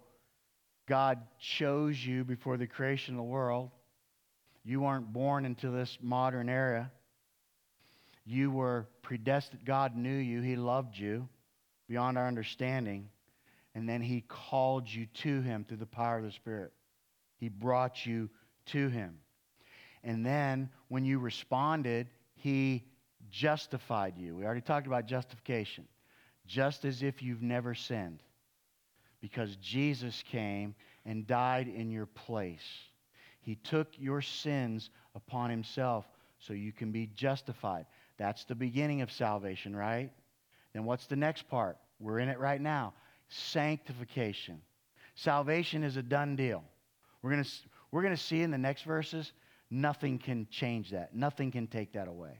God 0.87 1.21
chose 1.41 2.05
you 2.05 2.25
before 2.25 2.57
the 2.57 2.67
creation 2.67 3.15
of 3.15 3.19
the 3.19 3.25
world. 3.25 3.71
You 4.65 4.81
weren't 4.81 5.13
born 5.13 5.45
into 5.45 5.71
this 5.71 5.99
modern 6.01 6.49
era. 6.49 6.91
You 8.25 8.51
were 8.51 8.89
predestined. 9.03 9.65
God 9.65 9.97
knew 9.97 10.17
you. 10.17 10.41
He 10.43 10.57
loved 10.57 10.97
you 10.97 11.29
beyond 11.89 12.19
our 12.19 12.27
understanding. 12.27 13.09
And 13.75 13.89
then 13.89 14.01
He 14.01 14.23
called 14.27 14.89
you 14.89 15.07
to 15.07 15.41
Him 15.41 15.65
through 15.65 15.77
the 15.79 15.87
power 15.87 16.19
of 16.19 16.25
the 16.25 16.33
Spirit. 16.33 16.73
He 17.39 17.49
brought 17.49 18.07
you 18.07 18.31
to 18.67 18.89
Him. 18.89 19.19
And 20.03 20.25
then 20.25 20.71
when 20.89 21.05
you 21.05 21.19
responded, 21.19 22.09
He 22.35 22.85
justified 23.31 24.17
you. 24.17 24.37
We 24.37 24.45
already 24.45 24.61
talked 24.61 24.87
about 24.87 25.07
justification. 25.07 25.87
Just 26.47 26.85
as 26.85 27.03
if 27.03 27.23
you've 27.23 27.43
never 27.43 27.75
sinned. 27.75 28.23
Because 29.31 29.57
Jesus 29.57 30.23
came 30.31 30.73
and 31.05 31.27
died 31.27 31.67
in 31.67 31.91
your 31.91 32.07
place. 32.07 32.63
He 33.41 33.57
took 33.57 33.89
your 33.99 34.23
sins 34.23 34.91
upon 35.17 35.51
Himself 35.51 36.05
so 36.39 36.53
you 36.53 36.71
can 36.71 36.93
be 36.93 37.09
justified. 37.09 37.87
That's 38.19 38.45
the 38.45 38.55
beginning 38.55 39.03
of 39.03 39.11
salvation, 39.11 39.75
right? 39.75 40.13
Then 40.73 40.85
what's 40.85 41.07
the 41.07 41.17
next 41.17 41.49
part? 41.49 41.77
We're 41.99 42.21
in 42.21 42.29
it 42.29 42.39
right 42.39 42.61
now 42.61 42.95
sanctification. 43.29 44.61
Salvation 45.17 45.83
is 45.83 45.97
a 45.97 46.03
done 46.03 46.37
deal. 46.37 46.63
We're 47.21 47.33
going 47.33 47.45
we're 47.91 48.03
going 48.03 48.15
to 48.15 48.23
see 48.23 48.43
in 48.43 48.53
the 48.53 48.59
next 48.59 48.83
verses, 48.83 49.33
nothing 49.69 50.19
can 50.21 50.47
change 50.53 50.93
that. 50.93 51.17
Nothing 51.17 51.51
can 51.51 51.67
take 51.67 51.95
that 51.95 52.07
away. 52.07 52.39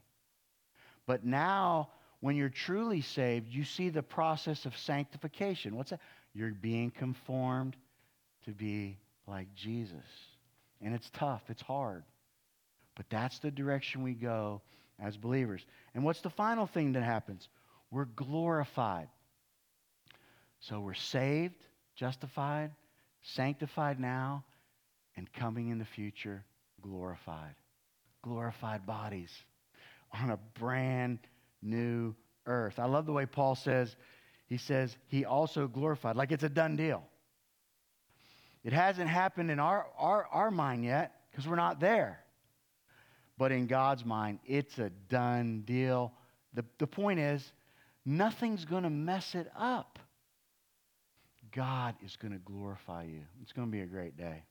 But 1.05 1.25
now, 1.25 1.89
when 2.21 2.37
you're 2.37 2.49
truly 2.49 3.01
saved, 3.01 3.49
you 3.49 3.65
see 3.65 3.89
the 3.89 4.03
process 4.03 4.65
of 4.67 4.77
sanctification. 4.77 5.77
What's 5.77 5.91
that? 5.91 6.01
You're 6.35 6.53
being 6.53 6.91
conformed 6.91 7.77
to 8.45 8.53
be 8.53 8.99
like 9.27 9.55
Jesus. 9.55 10.05
And 10.81 10.95
it's 10.95 11.11
tough, 11.11 11.43
it's 11.49 11.63
hard. 11.63 12.05
But 12.95 13.07
that's 13.11 13.39
the 13.39 13.51
direction 13.51 14.03
we 14.03 14.15
go 14.15 14.63
as 14.99 15.17
believers. 15.17 15.65
And 15.95 16.05
what's 16.05 16.21
the 16.21 16.31
final 16.31 16.67
thing 16.67 16.93
that 16.93 17.03
happens? 17.03 17.49
We're 17.91 18.07
glorified. 18.07 19.09
So 20.61 20.81
we're 20.81 20.95
saved, 20.95 21.55
justified, 21.95 22.73
sanctified 23.23 24.01
now, 24.01 24.45
and 25.17 25.31
coming 25.33 25.69
in 25.69 25.79
the 25.79 25.85
future, 25.85 26.45
glorified. 26.81 27.55
Glorified 28.23 28.87
bodies 28.87 29.31
on 30.13 30.31
a 30.31 30.39
brand 30.59 31.19
new 31.63 32.15
earth. 32.47 32.79
I 32.79 32.87
love 32.87 33.07
the 33.07 33.13
way 33.13 33.27
Paul 33.27 33.55
says, 33.55 33.95
he 34.47 34.59
says, 34.59 34.97
he 35.09 35.25
also 35.25 35.67
glorified, 35.67 36.17
like 36.17 36.33
it's 36.33 36.45
a 36.45 36.49
done 36.49 36.77
deal. 36.77 37.03
It 38.65 38.73
hasn't 38.73 39.09
happened 39.09 39.51
in 39.51 39.61
our, 39.61 39.87
our, 39.99 40.27
our 40.27 40.51
mind 40.51 40.85
yet 40.85 41.13
because 41.31 41.47
we're 41.47 41.57
not 41.57 41.81
there. 41.81 42.21
But 43.39 43.53
in 43.53 43.67
God's 43.67 44.05
mind, 44.05 44.39
it's 44.47 44.79
a 44.79 44.91
done 45.09 45.63
deal. 45.67 46.13
The, 46.55 46.65
the 46.79 46.87
point 46.87 47.21
is, 47.21 47.45
nothing's 48.05 48.65
going 48.65 48.85
to 48.85 48.91
mess 48.91 49.35
it 49.35 49.51
up. 49.57 49.99
God 51.55 51.95
is 52.05 52.17
going 52.17 52.33
to 52.33 52.39
glorify 52.39 53.05
you. 53.05 53.23
It's 53.43 53.53
going 53.53 53.69
to 53.69 53.73
be 53.73 53.83
a 53.83 53.87
great 53.87 54.17
day. 54.17 54.43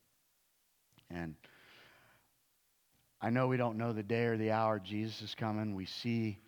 And 1.10 1.36
I 3.22 3.30
know 3.30 3.48
we 3.48 3.58
don't 3.58 3.78
know 3.78 3.92
the 3.92 4.04
day 4.04 4.26
or 4.26 4.38
the 4.38 4.52
hour 4.52 4.80
Jesus 4.80 5.22
is 5.22 5.36
coming. 5.36 5.76
We 5.76 5.86
see 5.86 6.40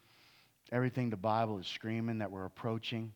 everything 0.72 1.09
the 1.09 1.18
Bible 1.18 1.59
is 1.59 1.68
screaming 1.68 2.20
that 2.20 2.32
we're 2.32 2.45
approaching. 2.45 3.13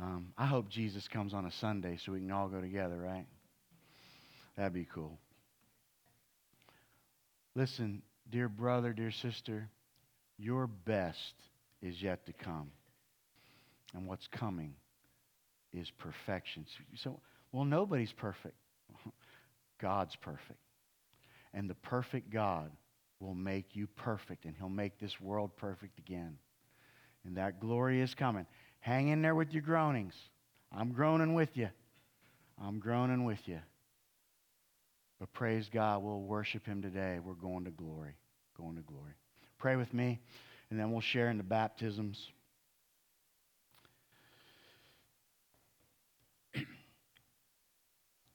Um, 0.00 0.32
I 0.38 0.46
hope 0.46 0.68
Jesus 0.68 1.08
comes 1.08 1.34
on 1.34 1.44
a 1.44 1.52
Sunday 1.52 1.98
so 2.04 2.12
we 2.12 2.20
can 2.20 2.30
all 2.30 2.48
go 2.48 2.60
together, 2.60 2.98
right? 2.98 3.26
That'd 4.56 4.72
be 4.72 4.86
cool. 4.92 5.18
Listen, 7.54 8.02
dear 8.30 8.48
brother, 8.48 8.92
dear 8.92 9.10
sister, 9.10 9.68
your 10.38 10.66
best 10.66 11.34
is 11.82 12.02
yet 12.02 12.24
to 12.26 12.32
come. 12.32 12.70
And 13.94 14.06
what's 14.06 14.26
coming 14.28 14.74
is 15.72 15.90
perfection. 15.90 16.64
So, 16.96 17.20
well, 17.52 17.64
nobody's 17.64 18.12
perfect. 18.12 18.54
God's 19.80 20.16
perfect. 20.16 20.60
And 21.52 21.68
the 21.68 21.74
perfect 21.74 22.30
God 22.30 22.70
will 23.20 23.34
make 23.34 23.76
you 23.76 23.86
perfect, 23.86 24.46
and 24.46 24.54
He'll 24.56 24.68
make 24.68 24.98
this 24.98 25.20
world 25.20 25.56
perfect 25.56 25.98
again. 25.98 26.38
And 27.24 27.36
that 27.36 27.60
glory 27.60 28.00
is 28.00 28.14
coming. 28.14 28.46
Hang 28.80 29.08
in 29.08 29.20
there 29.20 29.34
with 29.34 29.52
your 29.52 29.62
groanings. 29.62 30.14
I'm 30.72 30.92
groaning 30.92 31.34
with 31.34 31.50
you. 31.54 31.68
I'm 32.60 32.78
groaning 32.78 33.24
with 33.24 33.46
you. 33.46 33.58
But 35.18 35.32
praise 35.34 35.68
God, 35.70 36.02
we'll 36.02 36.22
worship 36.22 36.64
Him 36.64 36.80
today. 36.80 37.18
We're 37.22 37.34
going 37.34 37.66
to 37.66 37.70
glory. 37.70 38.16
Going 38.56 38.76
to 38.76 38.82
glory. 38.82 39.12
Pray 39.58 39.76
with 39.76 39.92
me, 39.92 40.18
and 40.70 40.80
then 40.80 40.90
we'll 40.90 41.02
share 41.02 41.28
in 41.28 41.36
the 41.36 41.44
baptisms. 41.44 42.18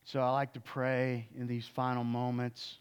So 0.08 0.20
I 0.20 0.30
like 0.30 0.54
to 0.54 0.60
pray 0.60 1.28
in 1.36 1.48
these 1.48 1.68
final 1.76 2.04
moments 2.04 2.78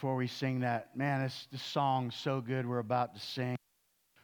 before 0.00 0.16
we 0.16 0.26
sing 0.26 0.60
that. 0.60 0.96
Man, 0.96 1.20
this, 1.20 1.46
this 1.52 1.60
song's 1.60 2.14
so 2.14 2.40
good 2.40 2.66
we're 2.66 2.78
about 2.78 3.14
to 3.14 3.20
sing. 3.20 3.58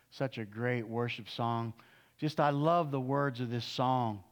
Such 0.09 0.39
a 0.39 0.45
great 0.47 0.89
worship 0.89 1.29
song. 1.29 1.75
Just, 2.19 2.41
I 2.41 2.49
love 2.49 2.91
the 2.91 2.99
words 2.99 3.41
of 3.41 3.51
this 3.51 3.67
song. 3.67 4.25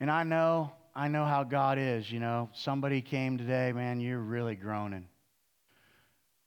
And 0.00 0.10
I 0.10 0.24
know, 0.24 0.72
I 0.96 1.06
know 1.06 1.24
how 1.24 1.44
God 1.44 1.78
is, 1.78 2.10
you 2.10 2.18
know. 2.18 2.50
Somebody 2.54 3.00
came 3.00 3.38
today, 3.38 3.70
man, 3.72 4.00
you're 4.00 4.18
really 4.18 4.56
groaning. 4.56 5.06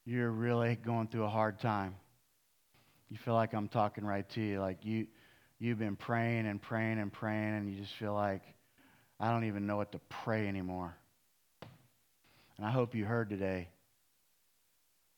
You're 0.04 0.32
really 0.32 0.76
going 0.76 1.08
through 1.08 1.24
a 1.24 1.30
hard 1.30 1.58
time. 1.58 1.96
You 3.10 3.18
feel 3.18 3.34
like 3.34 3.54
I'm 3.54 3.70
talking 3.70 4.04
right 4.04 4.28
to 4.32 4.42
you. 4.42 4.60
Like 4.60 4.80
you 4.84 5.08
you've 5.58 5.80
been 5.80 5.96
praying 5.96 6.48
and 6.48 6.62
praying 6.62 7.00
and 7.00 7.14
praying, 7.14 7.56
and 7.56 7.72
you 7.72 7.80
just 7.80 7.94
feel 7.94 8.14
like, 8.14 8.42
I 9.22 9.32
don't 9.32 9.46
even 9.46 9.68
know 9.68 9.78
what 9.78 9.94
to 9.94 10.00
pray 10.10 10.50
anymore. 10.50 10.98
And 12.62 12.70
I 12.70 12.74
hope 12.74 12.94
you 12.94 13.06
heard 13.06 13.32
today 13.32 13.70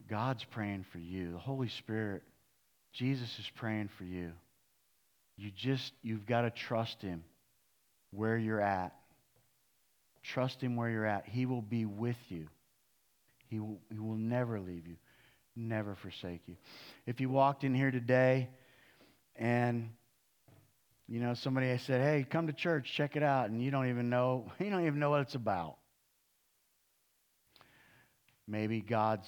God's 0.09 0.45
praying 0.45 0.85
for 0.93 0.97
you. 0.97 1.33
The 1.33 1.39
Holy 1.39 1.67
Spirit, 1.67 2.23
Jesus 2.93 3.37
is 3.37 3.51
praying 3.55 3.89
for 3.97 4.05
you. 4.05 4.31
You 5.35 5.51
just, 5.53 5.91
you've 6.03 6.25
got 6.25 6.43
to 6.43 6.51
trust 6.51 7.01
Him 7.01 7.21
where 8.11 8.37
you're 8.37 8.61
at. 8.61 8.95
Trust 10.23 10.61
Him 10.61 10.77
where 10.77 10.89
you're 10.89 11.05
at. 11.05 11.25
He 11.25 11.45
will 11.45 11.61
be 11.61 11.83
with 11.83 12.15
you. 12.29 12.47
He 13.49 13.59
will, 13.59 13.81
he 13.91 13.99
will 13.99 14.15
never 14.15 14.61
leave 14.61 14.87
you, 14.87 14.95
never 15.53 15.95
forsake 15.95 16.43
you. 16.47 16.55
If 17.05 17.19
you 17.19 17.27
walked 17.27 17.65
in 17.65 17.75
here 17.75 17.91
today 17.91 18.47
and 19.35 19.89
you 21.09 21.19
know, 21.19 21.33
somebody 21.33 21.77
said, 21.79 21.99
"Hey, 21.99 22.25
come 22.27 22.47
to 22.47 22.53
church, 22.53 22.89
check 22.95 23.17
it 23.17 23.23
out," 23.23 23.49
and 23.49 23.61
you 23.61 23.69
don't 23.69 23.89
even 23.89 24.09
know 24.09 24.49
you 24.59 24.69
don't 24.69 24.87
even 24.87 24.99
know 24.99 25.09
what 25.09 25.19
it's 25.19 25.35
about. 25.35 25.75
Maybe 28.47 28.81
God's 28.81 29.27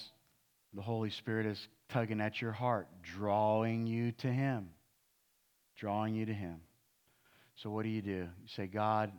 the 0.74 0.82
Holy 0.82 1.10
Spirit 1.10 1.46
is 1.46 1.68
tugging 1.90 2.20
at 2.20 2.42
your 2.42 2.52
heart, 2.52 2.88
drawing 3.16 3.88
you 3.88 4.12
to 4.14 4.28
Him, 4.28 4.70
drawing 5.78 6.16
you 6.16 6.26
to 6.26 6.34
Him. 6.34 6.60
So 7.58 7.70
what 7.70 7.84
do 7.84 7.90
you 7.90 8.02
do? 8.02 8.10
You 8.12 8.48
say, 8.56 8.68
God, 8.68 9.12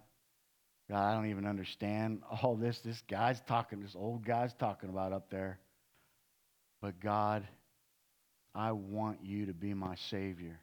God, 0.90 1.02
I 1.02 1.14
don't 1.14 1.30
even 1.30 1.46
understand 1.46 2.22
all 2.42 2.56
this. 2.56 2.78
This 2.84 3.00
guy's 3.08 3.40
talking, 3.48 3.80
this 3.80 3.96
old 3.96 4.24
guy's 4.24 4.52
talking 4.54 4.90
about 4.90 5.12
up 5.12 5.30
there. 5.30 5.58
But 6.82 7.00
God, 7.00 7.46
I 8.54 8.72
want 8.72 9.18
you 9.22 9.46
to 9.46 9.54
be 9.54 9.72
my 9.72 9.96
Savior. 10.10 10.60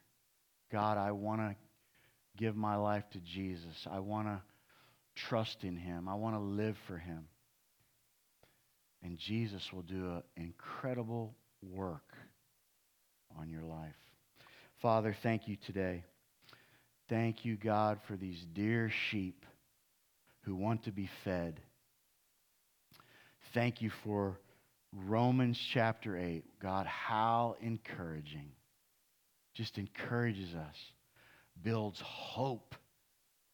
God, 0.71 0.97
I 0.97 1.11
want 1.11 1.41
to 1.41 1.55
give 2.37 2.55
my 2.55 2.75
life 2.75 3.03
to 3.11 3.19
Jesus. 3.19 3.87
I 3.89 3.99
want 3.99 4.27
to 4.27 4.41
trust 5.15 5.63
in 5.63 5.75
him. 5.75 6.07
I 6.07 6.15
want 6.15 6.35
to 6.35 6.39
live 6.39 6.77
for 6.87 6.97
him. 6.97 7.27
And 9.03 9.17
Jesus 9.17 9.61
will 9.73 9.81
do 9.81 10.11
an 10.15 10.23
incredible 10.37 11.35
work 11.61 12.15
on 13.37 13.49
your 13.49 13.63
life. 13.63 13.95
Father, 14.81 15.15
thank 15.23 15.47
you 15.47 15.57
today. 15.65 16.03
Thank 17.09 17.45
you, 17.45 17.57
God, 17.57 17.99
for 18.07 18.15
these 18.15 18.43
dear 18.53 18.91
sheep 19.09 19.45
who 20.41 20.55
want 20.55 20.85
to 20.85 20.91
be 20.91 21.09
fed. 21.23 21.59
Thank 23.53 23.81
you 23.81 23.91
for 24.03 24.39
Romans 24.93 25.59
chapter 25.73 26.17
8. 26.17 26.43
God, 26.61 26.85
how 26.85 27.55
encouraging. 27.61 28.51
Just 29.53 29.77
encourages 29.77 30.53
us 30.55 30.75
builds 31.61 32.01
hope 32.01 32.75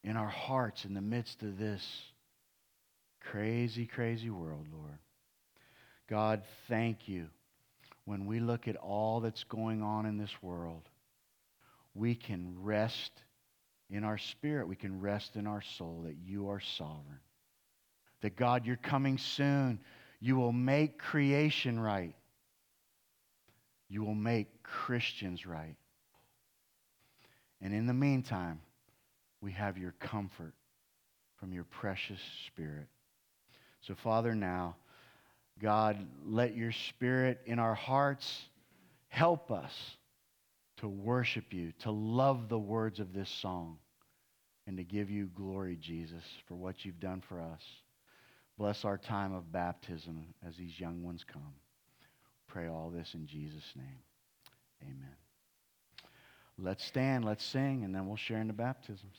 in 0.04 0.16
our 0.16 0.30
hearts 0.30 0.86
in 0.86 0.94
the 0.94 1.02
midst 1.02 1.44
of 1.44 1.58
this 1.58 1.86
crazy, 3.20 3.86
crazy 3.86 4.30
world, 4.30 4.66
Lord. 4.72 4.98
God, 6.10 6.42
thank 6.68 7.08
you. 7.08 7.28
When 8.06 8.26
we 8.26 8.40
look 8.40 8.68
at 8.68 8.76
all 8.76 9.20
that's 9.20 9.44
going 9.44 9.84
on 9.84 10.08
in 10.08 10.18
this 10.18 10.34
world, 10.42 10.90
we 11.94 12.16
can 12.16 12.56
rest 12.62 13.12
in 13.92 14.04
our 14.04 14.18
spirit. 14.18 14.68
We 14.68 14.76
can 14.76 15.00
rest 15.00 15.36
in 15.36 15.46
our 15.46 15.62
soul 15.62 16.04
that 16.06 16.16
you 16.26 16.50
are 16.50 16.60
sovereign. 16.60 17.20
That 18.22 18.36
God, 18.36 18.66
you're 18.66 18.76
coming 18.76 19.20
soon. 19.20 19.80
You 20.20 20.36
will 20.36 20.52
make 20.52 20.98
creation 20.98 21.80
right. 21.80 22.16
You 23.88 24.04
will 24.04 24.16
make 24.16 24.64
Christians 24.64 25.46
right. 25.46 25.76
And 27.62 27.74
in 27.74 27.86
the 27.86 27.94
meantime, 27.94 28.62
we 29.42 29.52
have 29.52 29.78
your 29.78 29.94
comfort 30.00 30.54
from 31.38 31.54
your 31.54 31.64
precious 31.66 32.20
Spirit. 32.48 32.88
So, 33.82 33.96
Father, 33.96 34.34
now, 34.34 34.76
God, 35.60 35.98
let 36.26 36.56
your 36.56 36.72
Spirit 36.72 37.42
in 37.46 37.60
our 37.60 37.76
hearts 37.76 38.44
help 39.10 39.52
us 39.52 39.74
to 40.78 40.88
worship 40.88 41.54
you, 41.54 41.74
to 41.80 41.92
love 41.92 42.48
the 42.48 42.60
words 42.60 43.00
of 43.00 43.14
this 43.14 43.30
song, 43.30 43.78
and 44.66 44.78
to 44.78 44.84
give 44.84 45.10
you 45.10 45.30
glory, 45.36 45.78
Jesus, 45.80 46.24
for 46.48 46.56
what 46.56 46.86
you've 46.86 47.00
done 47.00 47.22
for 47.22 47.42
us. 47.42 47.62
Bless 48.58 48.86
our 48.86 48.98
time 48.98 49.34
of 49.34 49.52
baptism 49.52 50.26
as 50.48 50.56
these 50.56 50.80
young 50.80 51.04
ones 51.04 51.24
come. 51.26 51.54
Pray 52.48 52.68
all 52.68 52.90
this 52.90 53.14
in 53.14 53.26
Jesus' 53.26 53.74
name. 53.76 54.00
Amen. 54.84 55.16
Let's 56.58 56.84
stand, 56.84 57.26
let's 57.26 57.44
sing, 57.44 57.84
and 57.84 57.94
then 57.94 58.08
we'll 58.08 58.18
share 58.18 58.40
in 58.40 58.48
the 58.48 58.54
baptisms. 58.54 59.16